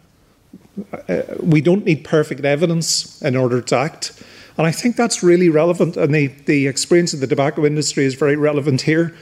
uh, 1.09 1.23
we 1.39 1.61
don't 1.61 1.85
need 1.85 2.03
perfect 2.03 2.45
evidence 2.45 3.21
in 3.21 3.35
order 3.35 3.61
to 3.61 3.75
act. 3.75 4.23
And 4.57 4.67
I 4.67 4.71
think 4.71 4.95
that's 4.95 5.23
really 5.23 5.49
relevant, 5.49 5.97
and 5.97 6.13
the, 6.13 6.27
the 6.27 6.67
experience 6.67 7.13
of 7.13 7.19
the 7.19 7.27
tobacco 7.27 7.65
industry 7.65 8.05
is 8.05 8.13
very 8.13 8.35
relevant 8.35 8.81
here 8.81 9.15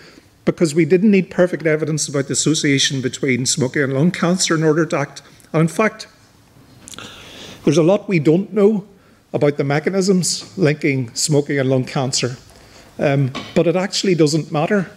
because 0.47 0.73
we 0.73 0.85
didn't 0.85 1.11
need 1.11 1.29
perfect 1.29 1.65
evidence 1.65 2.07
about 2.07 2.27
the 2.27 2.33
association 2.33 3.01
between 3.01 3.45
smoking 3.45 3.83
and 3.83 3.93
lung 3.93 4.11
cancer 4.11 4.55
in 4.55 4.63
order 4.63 4.85
to 4.85 4.97
act. 4.97 5.21
And 5.51 5.61
in 5.61 5.67
fact, 5.67 6.07
there's 7.65 7.77
a 7.77 7.83
lot 7.83 8.07
we 8.07 8.19
don't 8.19 8.53
know 8.53 8.87
about 9.33 9.57
the 9.57 9.65
mechanisms 9.65 10.57
linking 10.57 11.13
smoking 11.13 11.59
and 11.59 11.69
lung 11.69 11.83
cancer. 11.83 12.37
Um, 12.97 13.33
but 13.55 13.67
it 13.67 13.75
actually 13.75 14.15
doesn't 14.15 14.49
matter 14.49 14.89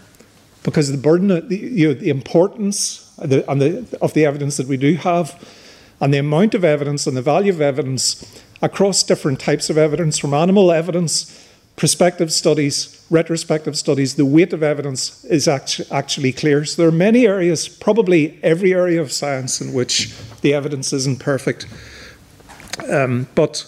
because 0.63 0.93
the 0.93 0.97
burden, 0.97 1.27
the, 1.29 1.57
you 1.57 1.89
know, 1.89 1.95
the 1.95 2.11
importance 2.11 3.13
the, 3.19 3.51
and 3.51 3.61
the, 3.61 3.99
of 4.01 4.15
the 4.15 4.25
evidence 4.25 4.57
that 4.57 4.69
we 4.69 4.77
do 4.77 4.95
have, 4.95 5.37
and 6.01 6.15
the 6.15 6.19
amount 6.19 6.55
of 6.55 6.65
evidence 6.65 7.09
and 7.09 7.17
the 7.17 7.23
value 7.23 7.53
of 7.53 7.61
evidence 7.61 8.41
across 8.63 9.03
different 9.03 9.41
types 9.41 9.69
of 9.69 9.77
evidence, 9.77 10.17
from 10.17 10.33
animal 10.33 10.71
evidence, 10.71 11.45
prospective 11.75 12.33
studies, 12.33 13.00
retrospective 13.11 13.77
studies, 13.77 14.15
the 14.15 14.25
weight 14.25 14.53
of 14.53 14.63
evidence 14.63 15.25
is 15.25 15.49
actu- 15.49 15.85
actually 15.91 16.33
clear. 16.33 16.65
So 16.65 16.83
there 16.83 16.89
are 16.89 16.93
many 16.93 17.27
areas, 17.27 17.69
probably 17.69 18.39
every 18.43 18.73
area 18.73 19.01
of 19.01 19.13
science, 19.13 19.61
in 19.61 19.73
which 19.73 20.15
the 20.43 20.55
evidence 20.55 20.93
isn't 20.93 21.19
perfect. 21.19 21.67
Um, 22.89 23.27
but 23.35 23.67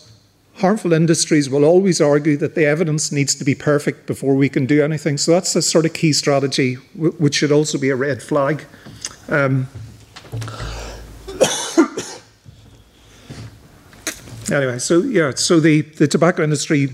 harmful 0.56 0.92
industries 0.92 1.50
will 1.50 1.64
always 1.64 2.00
argue 2.00 2.36
that 2.36 2.54
the 2.54 2.64
evidence 2.64 3.10
needs 3.10 3.34
to 3.34 3.44
be 3.44 3.54
perfect 3.54 4.06
before 4.06 4.36
we 4.36 4.48
can 4.48 4.64
do 4.64 4.82
anything. 4.82 5.18
So 5.18 5.32
that's 5.32 5.56
a 5.56 5.62
sort 5.62 5.86
of 5.86 5.92
key 5.92 6.12
strategy, 6.12 6.74
which 6.94 7.34
should 7.34 7.52
also 7.52 7.78
be 7.78 7.90
a 7.90 7.96
red 7.96 8.22
flag. 8.22 8.64
Um, 9.28 9.66
anyway, 14.52 14.78
so 14.78 15.02
yeah, 15.02 15.32
so 15.34 15.58
the, 15.58 15.80
the 15.82 16.06
tobacco 16.06 16.44
industry 16.44 16.90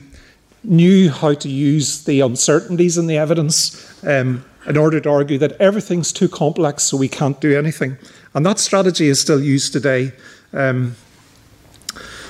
knew 0.64 1.10
how 1.10 1.34
to 1.34 1.48
use 1.48 2.04
the 2.04 2.20
uncertainties 2.20 2.98
in 2.98 3.06
the 3.06 3.16
evidence 3.16 4.04
um, 4.04 4.44
in 4.66 4.76
order 4.76 5.00
to 5.00 5.08
argue 5.08 5.38
that 5.38 5.52
everything's 5.60 6.12
too 6.12 6.28
complex, 6.28 6.84
so 6.84 6.96
we 6.96 7.08
can't 7.08 7.40
do 7.40 7.56
anything. 7.56 7.96
And 8.34 8.44
that 8.44 8.58
strategy 8.58 9.08
is 9.08 9.20
still 9.20 9.42
used 9.42 9.72
today. 9.72 10.12
Um, 10.52 10.96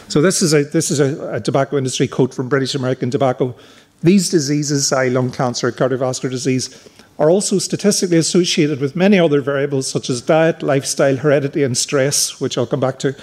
so 0.08 0.22
this 0.22 0.40
is 0.40 0.54
a 0.54 0.64
this 0.64 0.90
is 0.90 1.00
a, 1.00 1.34
a 1.34 1.40
tobacco 1.40 1.76
industry 1.76 2.08
quote 2.08 2.32
from 2.32 2.48
British 2.48 2.74
American 2.74 3.10
Tobacco. 3.10 3.54
These 4.02 4.30
diseases, 4.30 4.92
i.e., 4.92 5.10
lung 5.10 5.32
cancer, 5.32 5.72
cardiovascular 5.72 6.30
disease, 6.30 6.88
are 7.18 7.30
also 7.30 7.58
statistically 7.58 8.16
associated 8.16 8.80
with 8.80 8.94
many 8.94 9.18
other 9.18 9.40
variables 9.40 9.90
such 9.90 10.08
as 10.08 10.22
diet, 10.22 10.62
lifestyle, 10.62 11.16
heredity, 11.16 11.64
and 11.64 11.76
stress, 11.76 12.40
which 12.40 12.56
I'll 12.56 12.66
come 12.66 12.80
back 12.80 13.00
to. 13.00 13.16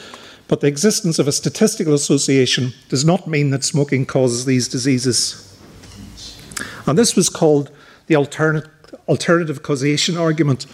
But 0.47 0.61
the 0.61 0.67
existence 0.67 1.17
of 1.17 1.27
a 1.27 1.31
statistical 1.31 1.93
association 1.93 2.73
does 2.89 3.03
not 3.03 3.27
mean 3.27 3.49
that 3.49 3.63
smoking 3.63 4.05
causes 4.05 4.45
these 4.45 4.67
diseases. 4.67 5.41
And 6.85 6.97
this 6.97 7.15
was 7.15 7.29
called 7.29 7.71
the 8.07 8.15
alternate, 8.15 8.67
alternative 9.07 9.63
causation 9.63 10.17
argument. 10.17 10.67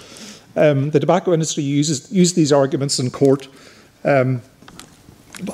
Um, 0.56 0.92
the 0.92 1.00
tobacco 1.00 1.32
industry 1.32 1.64
uses, 1.64 2.12
used 2.12 2.36
these 2.36 2.52
arguments 2.52 3.00
in 3.00 3.12
court. 3.12 3.48
Um, 4.04 4.42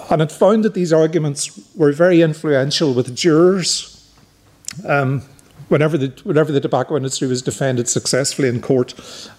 and 0.09 0.21
it 0.21 0.31
found 0.31 0.65
that 0.65 0.73
these 0.73 0.91
arguments 0.91 1.59
were 1.75 1.91
very 1.91 2.21
influential 2.21 2.93
with 2.93 3.15
jurors 3.15 4.11
um, 4.85 5.21
whenever, 5.69 5.97
the, 5.97 6.07
whenever 6.23 6.51
the 6.51 6.59
tobacco 6.59 6.97
industry 6.97 7.27
was 7.27 7.41
defended 7.41 7.87
successfully 7.87 8.49
in 8.49 8.61
court. 8.61 8.93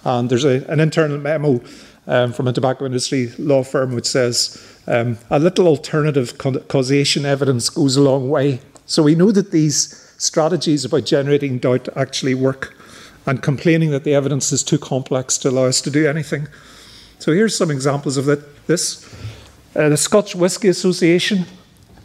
And 0.05 0.31
there's 0.31 0.45
a, 0.45 0.65
an 0.71 0.81
internal 0.81 1.19
memo 1.19 1.61
um, 2.09 2.33
from 2.33 2.49
a 2.49 2.53
tobacco 2.53 2.87
industry 2.87 3.33
law 3.39 3.63
firm 3.63 3.95
which 3.95 4.07
says 4.07 4.61
um, 4.89 5.19
a 5.31 5.39
little 5.39 5.69
alternative 5.69 6.39
causation 6.39 7.25
evidence 7.25 7.69
goes 7.69 7.97
a 7.97 8.03
long 8.03 8.29
way. 8.29 8.61
So 8.87 9.03
we 9.03 9.15
know 9.15 9.31
that 9.31 9.53
these 9.53 9.95
strategies 10.17 10.85
about 10.85 11.05
generating 11.05 11.59
doubt 11.59 11.89
actually 11.95 12.35
work 12.35 12.75
and 13.27 13.43
complaining 13.43 13.91
that 13.91 14.05
the 14.05 14.15
evidence 14.15 14.51
is 14.51 14.65
too 14.65 14.79
complex 14.79 15.37
to 15.39 15.51
allow 15.51 15.67
us 15.67 15.83
to 15.83 15.91
do 15.91 16.09
anything. 16.09 16.49
So 17.19 17.33
here's 17.33 17.57
some 17.57 17.71
examples 17.71 18.17
of 18.17 18.25
that, 18.25 18.67
this. 18.67 19.05
Uh, 19.77 19.91
the 19.91 19.97
Scotch 19.99 20.35
Whisky 20.35 20.69
Association, 20.69 21.45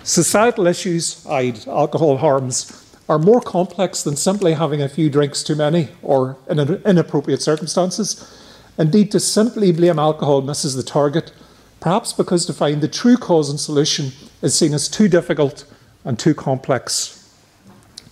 societal 0.03 0.67
issues, 0.67 1.25
i.e., 1.27 1.53
alcohol 1.67 2.17
harms, 2.17 2.79
are 3.07 3.19
more 3.19 3.39
complex 3.39 4.03
than 4.03 4.17
simply 4.17 4.53
having 4.53 4.81
a 4.81 4.89
few 4.89 5.09
drinks 5.09 5.43
too 5.43 5.55
many 5.55 5.87
or 6.01 6.35
in 6.49 6.59
inappropriate 6.59 7.41
circumstances. 7.41 8.42
Indeed, 8.77 9.11
to 9.11 9.19
simply 9.19 9.71
blame 9.71 9.99
alcohol 9.99 10.41
misses 10.41 10.75
the 10.75 10.83
target, 10.83 11.31
perhaps 11.79 12.13
because 12.13 12.45
to 12.47 12.53
find 12.53 12.81
the 12.81 12.87
true 12.87 13.17
cause 13.17 13.49
and 13.49 13.59
solution 13.59 14.11
is 14.41 14.55
seen 14.55 14.73
as 14.73 14.87
too 14.87 15.07
difficult 15.07 15.65
and 16.03 16.17
too 16.17 16.33
complex. 16.33 17.19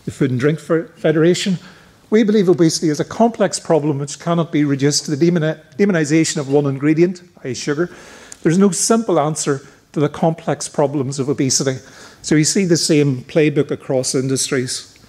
The 0.06 0.12
Food 0.12 0.32
and 0.32 0.39
Drink 0.39 0.60
Federation 0.60 1.58
we 2.12 2.24
believe 2.24 2.50
obesity 2.50 2.89
is 2.89 3.00
a 3.00 3.06
complex 3.06 3.58
problem 3.58 3.97
which 3.97 4.19
cannot 4.19 4.52
be 4.52 4.65
reduced 4.65 5.06
to 5.06 5.15
the 5.15 5.26
demonization 5.78 6.38
of 6.38 6.50
one 6.50 6.65
ingredient, 6.65 7.24
i.e., 7.45 7.54
sugar. 7.54 7.89
There's 8.43 8.58
no 8.58 8.69
simple 8.71 9.17
answer 9.17 9.62
to 9.93 10.00
the 10.02 10.10
complex 10.10 10.67
problems 10.67 11.19
of 11.19 11.30
obesity. 11.30 11.78
So 12.21 12.36
we 12.36 12.43
see 12.43 12.65
the 12.65 12.76
same 12.76 13.21
playbook 13.21 13.71
across 13.71 14.13
industries. 14.13 15.00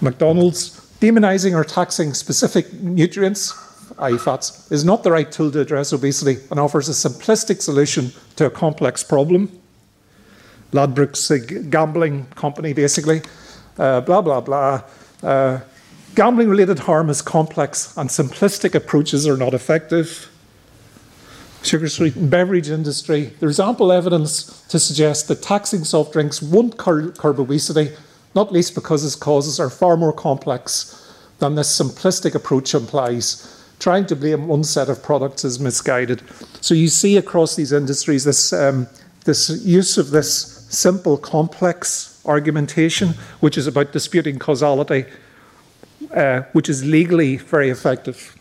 McDonald's 0.00 0.70
demonizing 1.00 1.56
or 1.56 1.64
taxing 1.64 2.14
specific 2.14 2.72
nutrients, 2.72 3.52
i.e., 3.98 4.18
fats, 4.18 4.70
is 4.70 4.84
not 4.84 5.02
the 5.02 5.10
right 5.10 5.30
tool 5.30 5.50
to 5.50 5.60
address 5.60 5.92
obesity 5.92 6.38
and 6.50 6.58
offers 6.60 6.88
a 6.88 6.92
simplistic 6.92 7.60
solution 7.62 8.12
to 8.36 8.46
a 8.46 8.50
complex 8.50 9.02
problem. 9.02 9.50
Ladbrokes, 10.72 11.30
a 11.30 11.38
gambling 11.62 12.26
company, 12.34 12.72
basically, 12.72 13.22
uh, 13.78 14.00
blah, 14.02 14.20
blah, 14.20 14.40
blah. 14.40 14.82
Uh, 15.22 15.60
Gambling 16.18 16.48
related 16.48 16.80
harm 16.80 17.10
is 17.10 17.22
complex 17.22 17.96
and 17.96 18.10
simplistic 18.10 18.74
approaches 18.74 19.24
are 19.24 19.36
not 19.36 19.54
effective. 19.54 20.28
Sugar 21.62 21.88
sweetened 21.88 22.28
beverage 22.28 22.70
industry, 22.70 23.32
there's 23.38 23.60
ample 23.60 23.92
evidence 23.92 24.66
to 24.66 24.80
suggest 24.80 25.28
that 25.28 25.42
taxing 25.42 25.84
soft 25.84 26.12
drinks 26.12 26.42
won't 26.42 26.76
curb 26.76 27.16
obesity, 27.22 27.94
not 28.34 28.52
least 28.52 28.74
because 28.74 29.04
its 29.04 29.14
causes 29.14 29.60
are 29.60 29.70
far 29.70 29.96
more 29.96 30.12
complex 30.12 31.08
than 31.38 31.54
this 31.54 31.78
simplistic 31.80 32.34
approach 32.34 32.74
implies. 32.74 33.57
Trying 33.78 34.06
to 34.06 34.16
blame 34.16 34.48
one 34.48 34.64
set 34.64 34.88
of 34.88 35.02
products 35.02 35.44
is 35.44 35.60
misguided. 35.60 36.22
So 36.60 36.74
you 36.74 36.88
see 36.88 37.16
across 37.16 37.56
these 37.56 37.72
industries 37.72 38.24
this, 38.24 38.52
um, 38.52 38.88
this 39.24 39.48
use 39.64 39.98
of 39.98 40.10
this 40.10 40.66
simple, 40.68 41.16
complex 41.16 42.20
argumentation, 42.26 43.14
which 43.40 43.56
is 43.56 43.66
about 43.66 43.92
disputing 43.92 44.38
causality 44.38 45.04
uh, 46.14 46.42
which 46.52 46.68
is 46.68 46.84
legally 46.84 47.36
very 47.36 47.70
effective. 47.70 48.34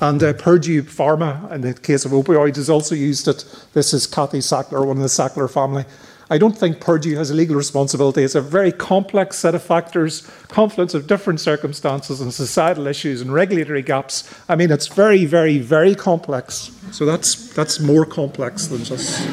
And 0.00 0.22
uh, 0.22 0.34
Purdue 0.34 0.82
Pharma, 0.82 1.50
in 1.52 1.62
the 1.62 1.74
case 1.74 2.04
of 2.04 2.12
opioids, 2.12 2.56
has 2.56 2.68
also 2.68 2.94
used 2.94 3.28
it. 3.28 3.44
This 3.72 3.94
is 3.94 4.06
Kathy 4.06 4.38
Sackler, 4.38 4.86
one 4.86 4.98
of 4.98 5.02
the 5.02 5.08
Sackler 5.08 5.50
family. 5.50 5.84
I 6.28 6.38
don't 6.38 6.58
think 6.58 6.80
Purdue 6.80 7.16
has 7.16 7.30
a 7.30 7.34
legal 7.34 7.54
responsibility. 7.54 8.24
It's 8.24 8.34
a 8.34 8.40
very 8.40 8.72
complex 8.72 9.38
set 9.38 9.54
of 9.54 9.62
factors, 9.62 10.28
confluence 10.48 10.92
of 10.92 11.06
different 11.06 11.40
circumstances 11.40 12.20
and 12.20 12.34
societal 12.34 12.88
issues 12.88 13.20
and 13.20 13.32
regulatory 13.32 13.82
gaps. 13.82 14.28
I 14.48 14.56
mean, 14.56 14.72
it's 14.72 14.88
very, 14.88 15.24
very, 15.24 15.58
very 15.58 15.94
complex. 15.94 16.72
So 16.90 17.06
that's 17.06 17.54
that's 17.54 17.78
more 17.78 18.04
complex 18.04 18.66
than 18.66 18.82
just. 18.82 19.24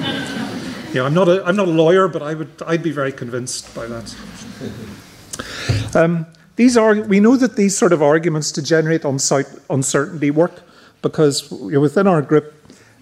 Yeah, 0.94 1.04
I'm 1.04 1.16
not 1.16 1.28
a 1.28 1.44
I'm 1.46 1.56
not 1.56 1.68
a 1.68 1.72
lawyer, 1.72 2.08
but 2.08 2.22
I 2.22 2.36
would 2.36 2.62
I'd 2.68 2.84
be 2.84 2.92
very 2.92 3.12
convinced 3.12 3.74
by 3.74 3.88
that. 3.88 4.16
Um, 5.96 6.26
these 6.56 6.78
are, 6.78 6.96
we 7.02 7.20
know 7.20 7.36
that 7.36 7.56
these 7.56 7.76
sort 7.78 7.94
of 7.94 8.02
arguments 8.02 8.52
to 8.54 8.62
generate 8.62 9.04
uncertainty 9.06 10.32
work 10.32 10.62
because 11.02 11.50
within 11.52 12.08
our 12.08 12.22
group, 12.22 12.54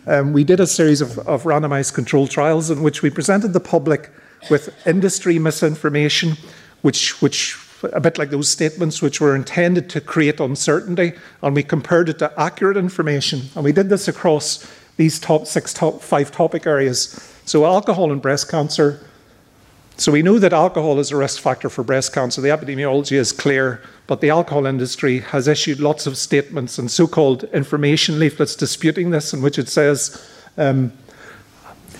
um, 0.07 0.33
we 0.33 0.43
did 0.43 0.59
a 0.59 0.67
series 0.67 1.01
of, 1.01 1.19
of 1.19 1.43
randomized 1.43 1.93
control 1.93 2.27
trials 2.27 2.69
in 2.69 2.81
which 2.81 3.01
we 3.01 3.09
presented 3.09 3.53
the 3.53 3.59
public 3.59 4.09
with 4.49 4.75
industry 4.87 5.37
misinformation, 5.37 6.37
which, 6.81 7.21
which 7.21 7.57
a 7.83 7.99
bit 7.99 8.17
like 8.17 8.29
those 8.29 8.49
statements 8.49 9.01
which 9.01 9.21
were 9.21 9.35
intended 9.35 9.89
to 9.89 10.01
create 10.01 10.39
uncertainty, 10.39 11.13
and 11.41 11.55
we 11.55 11.63
compared 11.63 12.09
it 12.09 12.19
to 12.19 12.39
accurate 12.39 12.77
information. 12.77 13.41
And 13.55 13.63
we 13.63 13.71
did 13.71 13.89
this 13.89 14.07
across 14.07 14.71
these 14.97 15.19
top 15.19 15.45
six, 15.45 15.73
top 15.73 16.01
five 16.01 16.31
topic 16.31 16.65
areas. 16.65 17.27
So, 17.45 17.65
alcohol 17.65 18.11
and 18.11 18.21
breast 18.21 18.49
cancer, 18.49 18.99
so 20.01 20.11
we 20.11 20.23
know 20.23 20.39
that 20.39 20.51
alcohol 20.51 20.97
is 20.97 21.11
a 21.11 21.15
risk 21.15 21.39
factor 21.39 21.69
for 21.69 21.83
breast 21.83 22.11
cancer. 22.11 22.41
The 22.41 22.47
epidemiology 22.47 23.17
is 23.17 23.31
clear, 23.31 23.83
but 24.07 24.19
the 24.19 24.31
alcohol 24.31 24.65
industry 24.65 25.19
has 25.19 25.47
issued 25.47 25.79
lots 25.79 26.07
of 26.07 26.17
statements 26.17 26.79
and 26.79 26.89
so 26.89 27.05
called 27.05 27.43
information 27.53 28.17
leaflets 28.17 28.55
disputing 28.55 29.11
this, 29.11 29.31
in 29.31 29.43
which 29.43 29.59
it 29.59 29.69
says 29.69 30.27
um, 30.57 30.91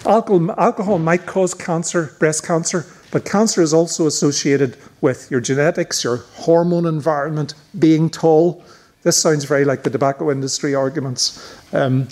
alcohol, 0.03 0.51
alcohol 0.57 0.97
might 0.97 1.27
cause 1.27 1.53
cancer, 1.53 2.15
breast 2.17 2.43
cancer, 2.43 2.87
but 3.11 3.23
cancer 3.23 3.61
is 3.61 3.71
also 3.71 4.07
associated 4.07 4.77
with 5.01 5.29
your 5.29 5.39
genetics, 5.39 6.03
your 6.03 6.17
hormone 6.37 6.87
environment, 6.87 7.53
being 7.77 8.09
tall. 8.09 8.63
This 9.03 9.15
sounds 9.15 9.43
very 9.43 9.63
like 9.63 9.83
the 9.83 9.91
tobacco 9.91 10.31
industry 10.31 10.73
arguments. 10.73 11.55
Um, 11.71 12.07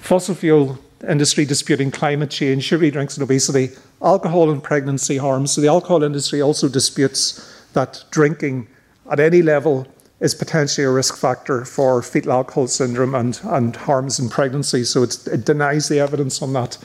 fossil 0.00 0.34
fuel 0.34 0.78
industry 1.08 1.44
disputing 1.44 1.90
climate 1.90 2.30
change, 2.30 2.64
sugary 2.64 2.90
drinks 2.90 3.16
and 3.16 3.22
obesity, 3.22 3.70
alcohol 4.02 4.50
and 4.50 4.62
pregnancy 4.62 5.16
harms. 5.16 5.52
So 5.52 5.60
the 5.60 5.68
alcohol 5.68 6.02
industry 6.02 6.42
also 6.42 6.68
disputes 6.68 7.66
that 7.74 8.04
drinking 8.10 8.68
at 9.10 9.20
any 9.20 9.42
level 9.42 9.86
is 10.20 10.34
potentially 10.34 10.84
a 10.84 10.90
risk 10.90 11.16
factor 11.16 11.64
for 11.64 12.02
fetal 12.02 12.32
alcohol 12.32 12.66
syndrome 12.66 13.14
and, 13.14 13.40
and 13.44 13.76
harms 13.76 14.18
in 14.18 14.28
pregnancy. 14.28 14.82
So 14.84 15.04
it 15.04 15.44
denies 15.44 15.88
the 15.88 16.00
evidence 16.00 16.42
on 16.42 16.52
that. 16.54 16.76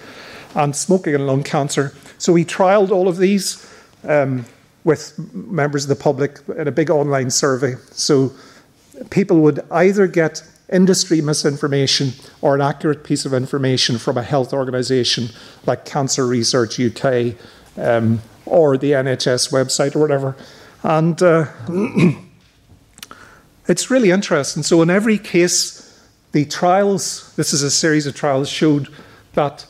And 0.56 0.76
smoking 0.76 1.16
and 1.16 1.26
lung 1.26 1.42
cancer. 1.42 1.96
So 2.20 2.32
we 2.32 2.46
trialled 2.46 2.92
all 2.92 3.08
of 3.08 3.18
these 3.18 3.68
um, 4.04 4.46
with 4.84 5.18
members 5.34 5.86
of 5.86 5.90
the 5.90 5.96
public 5.96 6.40
in 6.58 6.68
a 6.68 6.72
big 6.72 6.92
online 6.92 7.32
survey. 7.32 7.74
So 7.92 8.32
people 9.10 9.40
would 9.40 9.62
either 9.72 10.06
get 10.06 10.44
industry 10.72 11.22
misinformation 11.22 12.12
or 12.42 12.56
an 12.56 12.62
accurate 12.62 13.04
piece 13.04 13.26
of 13.26 13.34
information 13.34 13.98
from 13.98 14.18
a 14.18 14.24
health 14.24 14.54
organisation 14.54 15.30
like 15.66 15.86
Cancer 15.86 16.26
Research 16.26 16.80
UK 16.80 17.36
um, 17.78 18.22
or 18.46 18.78
the 18.78 18.92
NHS 18.92 19.52
website 19.52 19.96
or 19.96 20.00
whatever. 20.00 20.36
And 20.84 21.22
uh, 21.22 21.48
it's 23.68 23.90
really 23.90 24.12
interesting. 24.12 24.64
So, 24.64 24.82
in 24.82 24.90
every 24.90 25.18
case, 25.18 25.80
the 26.32 26.46
trials, 26.46 27.34
this 27.36 27.54
is 27.54 27.64
a 27.64 27.72
series 27.72 28.06
of 28.08 28.16
trials, 28.16 28.50
showed 28.50 28.90
that 29.34 29.66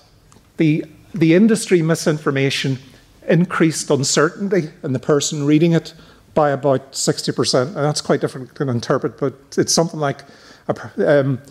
the, 0.58 0.86
the 1.14 1.34
industry 1.34 1.82
misinformation 1.82 2.80
increased 3.28 3.90
uncertainty 3.90 4.70
in 4.84 4.94
the 4.94 5.00
person 5.00 5.46
reading 5.46 5.74
it 5.74 5.94
by 6.34 6.50
about 6.50 6.94
60%. 6.94 7.68
And 7.68 7.76
that's 7.76 8.02
quite 8.02 8.22
difficult 8.22 8.56
to 8.56 8.70
interpret, 8.70 9.18
but 9.18 9.36
it's 9.58 9.74
something 9.74 10.00
like 10.00 10.24
um, 10.68 11.42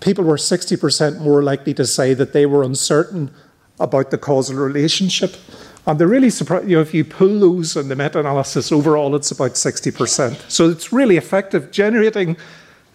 people 0.00 0.24
were 0.24 0.36
60% 0.36 1.20
more 1.20 1.42
likely 1.42 1.74
to 1.74 1.86
say 1.86 2.14
that 2.14 2.32
they 2.32 2.46
were 2.46 2.62
uncertain 2.62 3.30
about 3.78 4.10
the 4.10 4.18
causal 4.18 4.56
relationship. 4.56 5.36
And 5.86 5.98
they're 5.98 6.06
really 6.06 6.30
surprised, 6.30 6.68
you 6.68 6.76
know, 6.76 6.82
if 6.82 6.92
you 6.92 7.04
pull 7.04 7.40
those 7.40 7.76
in 7.76 7.88
the 7.88 7.96
meta 7.96 8.20
analysis 8.20 8.70
overall, 8.70 9.14
it's 9.14 9.30
about 9.30 9.52
60%. 9.52 10.50
So 10.50 10.68
it's 10.68 10.92
really 10.92 11.16
effective. 11.16 11.70
Generating 11.70 12.36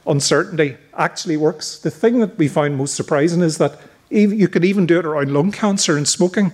uncertainty 0.05 0.77
actually 0.93 1.37
works. 1.37 1.79
The 1.79 1.91
thing 1.91 2.19
that 2.19 2.37
we 2.37 2.47
find 2.47 2.77
most 2.77 2.95
surprising 2.95 3.41
is 3.41 3.57
that 3.57 3.79
you 4.09 4.47
could 4.47 4.63
even 4.63 4.85
do 4.85 4.99
it 4.99 5.05
around 5.05 5.33
lung 5.33 5.51
cancer 5.51 5.97
and 5.97 6.07
smoking. 6.07 6.53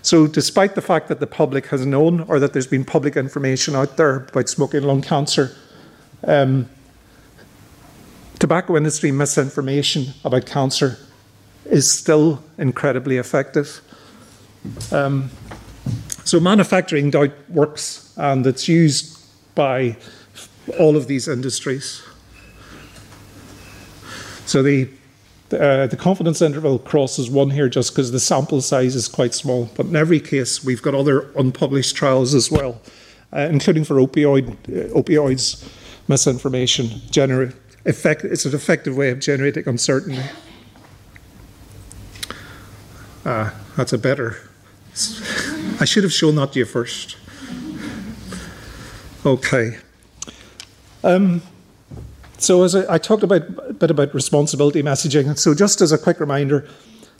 So, 0.00 0.26
despite 0.26 0.76
the 0.76 0.82
fact 0.82 1.08
that 1.08 1.20
the 1.20 1.26
public 1.26 1.66
has 1.66 1.84
known 1.84 2.20
or 2.22 2.38
that 2.38 2.52
there's 2.52 2.66
been 2.66 2.84
public 2.84 3.16
information 3.16 3.74
out 3.74 3.96
there 3.96 4.26
about 4.28 4.48
smoking 4.48 4.78
and 4.78 4.86
lung 4.86 5.02
cancer, 5.02 5.54
um, 6.24 6.68
tobacco 8.46 8.76
industry 8.76 9.10
misinformation 9.10 10.14
about 10.24 10.46
cancer 10.46 10.96
is 11.64 11.90
still 11.90 12.40
incredibly 12.58 13.16
effective. 13.16 13.80
Um, 14.92 15.30
So 16.24 16.40
manufacturing 16.40 17.10
doubt 17.10 17.34
works 17.48 18.12
and 18.16 18.46
it's 18.46 18.68
used 18.68 19.18
by 19.54 19.96
all 20.78 20.96
of 20.96 21.06
these 21.06 21.28
industries. 21.28 22.02
So 24.46 24.62
the 24.62 24.88
uh, 25.52 25.86
the 25.86 25.96
confidence 25.96 26.42
interval 26.42 26.78
crosses 26.78 27.30
one 27.30 27.50
here 27.50 27.68
just 27.68 27.92
because 27.92 28.10
the 28.10 28.20
sample 28.20 28.60
size 28.60 28.96
is 28.96 29.08
quite 29.08 29.34
small. 29.34 29.70
But 29.76 29.86
in 29.86 29.96
every 29.96 30.20
case, 30.20 30.64
we've 30.64 30.82
got 30.82 30.94
other 30.94 31.30
unpublished 31.36 31.94
trials 31.96 32.34
as 32.34 32.50
well, 32.50 32.80
uh, 33.32 33.48
including 33.50 33.84
for 33.84 33.96
opioid 33.96 34.48
uh, 34.48 35.00
opioids 35.00 35.64
misinformation. 36.08 36.86
Generate 37.10 37.54
effect, 37.86 38.24
it's 38.24 38.44
an 38.44 38.54
effective 38.54 38.96
way 38.96 39.10
of 39.10 39.20
generating 39.20 39.66
uncertainty. 39.66 40.22
Ah, 43.24 43.54
that's 43.76 43.92
a 43.92 43.98
better. 43.98 44.38
I 45.80 45.84
should 45.84 46.04
have 46.04 46.12
shown 46.12 46.36
that 46.36 46.52
to 46.52 46.60
you 46.60 46.64
first. 46.64 47.16
Okay. 49.24 49.78
Um, 51.02 51.42
so 52.38 52.62
as 52.62 52.74
I, 52.74 52.94
I, 52.94 52.98
talked 52.98 53.22
about 53.22 53.42
a 53.68 53.72
bit 53.72 53.90
about 53.90 54.14
responsibility 54.14 54.82
messaging, 54.82 55.36
so 55.36 55.54
just 55.54 55.80
as 55.80 55.92
a 55.92 55.98
quick 55.98 56.20
reminder, 56.20 56.68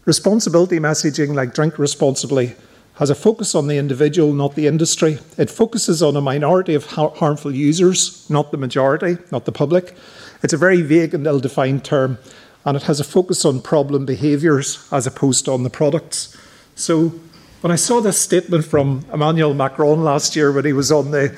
responsibility 0.04 0.78
messaging, 0.78 1.34
like 1.34 1.54
drink 1.54 1.78
responsibly, 1.78 2.54
has 2.94 3.10
a 3.10 3.14
focus 3.14 3.54
on 3.54 3.66
the 3.66 3.76
individual, 3.76 4.32
not 4.32 4.54
the 4.54 4.66
industry. 4.66 5.18
It 5.36 5.50
focuses 5.50 6.02
on 6.02 6.16
a 6.16 6.20
minority 6.20 6.74
of 6.74 6.86
ha- 6.86 7.10
harmful 7.10 7.54
users, 7.54 8.28
not 8.30 8.52
the 8.52 8.56
majority, 8.56 9.18
not 9.30 9.44
the 9.44 9.52
public. 9.52 9.96
It's 10.42 10.52
a 10.52 10.56
very 10.56 10.82
vague 10.82 11.14
and 11.14 11.26
ill-defined 11.26 11.84
term, 11.84 12.18
and 12.64 12.76
it 12.76 12.84
has 12.84 13.00
a 13.00 13.04
focus 13.04 13.44
on 13.44 13.60
problem 13.62 14.06
behaviours 14.06 14.86
as 14.92 15.06
opposed 15.06 15.44
to 15.44 15.52
on 15.52 15.62
the 15.62 15.70
products. 15.70 16.36
So 16.74 17.12
when 17.60 17.72
I 17.72 17.76
saw 17.76 18.00
this 18.00 18.20
statement 18.20 18.64
from 18.64 19.04
Emmanuel 19.12 19.54
Macron 19.54 20.04
last 20.04 20.36
year 20.36 20.52
when 20.52 20.64
he 20.64 20.72
was 20.72 20.92
on 20.92 21.10
the 21.10 21.36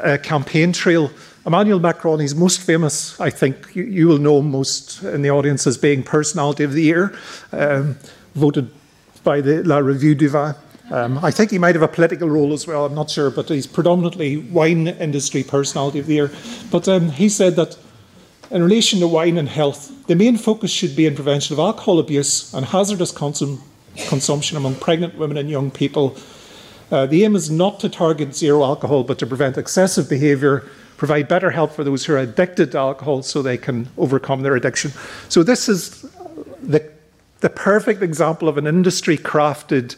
uh, 0.00 0.18
campaign 0.22 0.72
trail, 0.72 1.10
Emmanuel 1.44 1.78
Macron, 1.78 2.20
he's 2.20 2.34
most 2.34 2.60
famous, 2.60 3.20
I 3.20 3.30
think 3.30 3.74
you, 3.74 3.84
you, 3.84 4.08
will 4.08 4.18
know 4.18 4.42
most 4.42 5.02
in 5.02 5.22
the 5.22 5.30
audience 5.30 5.66
as 5.66 5.78
being 5.78 6.02
Personality 6.02 6.64
of 6.64 6.72
the 6.72 6.82
Year, 6.82 7.16
um, 7.52 7.96
voted 8.34 8.70
by 9.22 9.40
the 9.40 9.62
La 9.62 9.78
Revue 9.78 10.14
du 10.14 10.28
Vin. 10.28 10.54
Um, 10.90 11.18
I 11.18 11.30
think 11.30 11.50
he 11.50 11.58
might 11.58 11.74
have 11.74 11.82
a 11.82 11.88
political 11.88 12.28
role 12.28 12.52
as 12.52 12.66
well, 12.66 12.86
I'm 12.86 12.94
not 12.94 13.10
sure, 13.10 13.30
but 13.30 13.48
he's 13.48 13.66
predominantly 13.66 14.36
wine 14.38 14.88
industry 14.88 15.42
personality 15.42 15.98
of 15.98 16.06
the 16.06 16.14
year. 16.14 16.30
But 16.70 16.88
um, 16.88 17.10
he 17.10 17.28
said 17.28 17.56
that 17.56 17.76
in 18.50 18.62
relation 18.62 19.00
to 19.00 19.08
wine 19.08 19.38
and 19.38 19.48
health, 19.48 19.92
the 20.06 20.14
main 20.14 20.36
focus 20.36 20.70
should 20.70 20.94
be 20.94 21.06
in 21.06 21.14
prevention 21.14 21.54
of 21.54 21.58
alcohol 21.58 21.98
abuse 21.98 22.52
and 22.54 22.66
hazardous 22.66 23.12
consum- 23.12 23.60
consumption 24.08 24.56
among 24.56 24.76
pregnant 24.76 25.16
women 25.16 25.36
and 25.36 25.50
young 25.50 25.70
people. 25.70 26.16
Uh, 26.90 27.06
the 27.06 27.24
aim 27.24 27.34
is 27.34 27.50
not 27.50 27.80
to 27.80 27.88
target 27.88 28.34
zero 28.34 28.62
alcohol, 28.62 29.02
but 29.02 29.18
to 29.18 29.26
prevent 29.26 29.58
excessive 29.58 30.08
behaviour, 30.08 30.64
provide 30.96 31.26
better 31.26 31.50
help 31.50 31.72
for 31.72 31.82
those 31.82 32.04
who 32.04 32.12
are 32.14 32.18
addicted 32.18 32.72
to 32.72 32.78
alcohol 32.78 33.22
so 33.22 33.42
they 33.42 33.58
can 33.58 33.88
overcome 33.98 34.42
their 34.42 34.54
addiction. 34.54 34.92
So, 35.28 35.42
this 35.42 35.68
is 35.68 36.02
the, 36.62 36.88
the 37.40 37.50
perfect 37.50 38.02
example 38.02 38.48
of 38.48 38.56
an 38.56 38.66
industry 38.66 39.18
crafted 39.18 39.96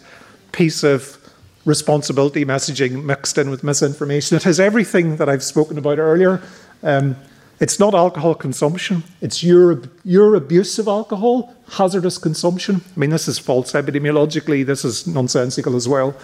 piece 0.53 0.83
of 0.83 1.19
responsibility 1.67 2.47
messaging 2.47 3.05
mixed 3.05 3.37
in 3.37 3.51
with 3.51 3.63
misinformation. 3.63 4.37
It 4.39 4.45
has 4.45 4.59
everything 4.59 5.17
that 5.17 5.29
I've 5.29 5.45
spoken 5.45 5.77
about 5.77 5.99
earlier. 5.99 6.43
Um, 6.83 7.17
it's 7.61 7.79
not 7.79 7.95
alcohol 7.95 8.35
consumption, 8.35 9.03
it's 9.21 9.43
your, 9.43 9.83
your 10.05 10.35
abuse 10.35 10.79
of 10.79 10.87
alcohol, 10.87 11.55
hazardous 11.73 12.19
consumption. 12.19 12.83
I 12.97 13.01
mean, 13.01 13.11
this 13.11 13.27
is 13.29 13.39
false 13.39 13.73
epidemiologically, 13.73 14.65
this 14.65 14.85
is 14.85 15.07
nonsensical 15.07 15.75
as 15.75 15.89
well. 15.89 16.15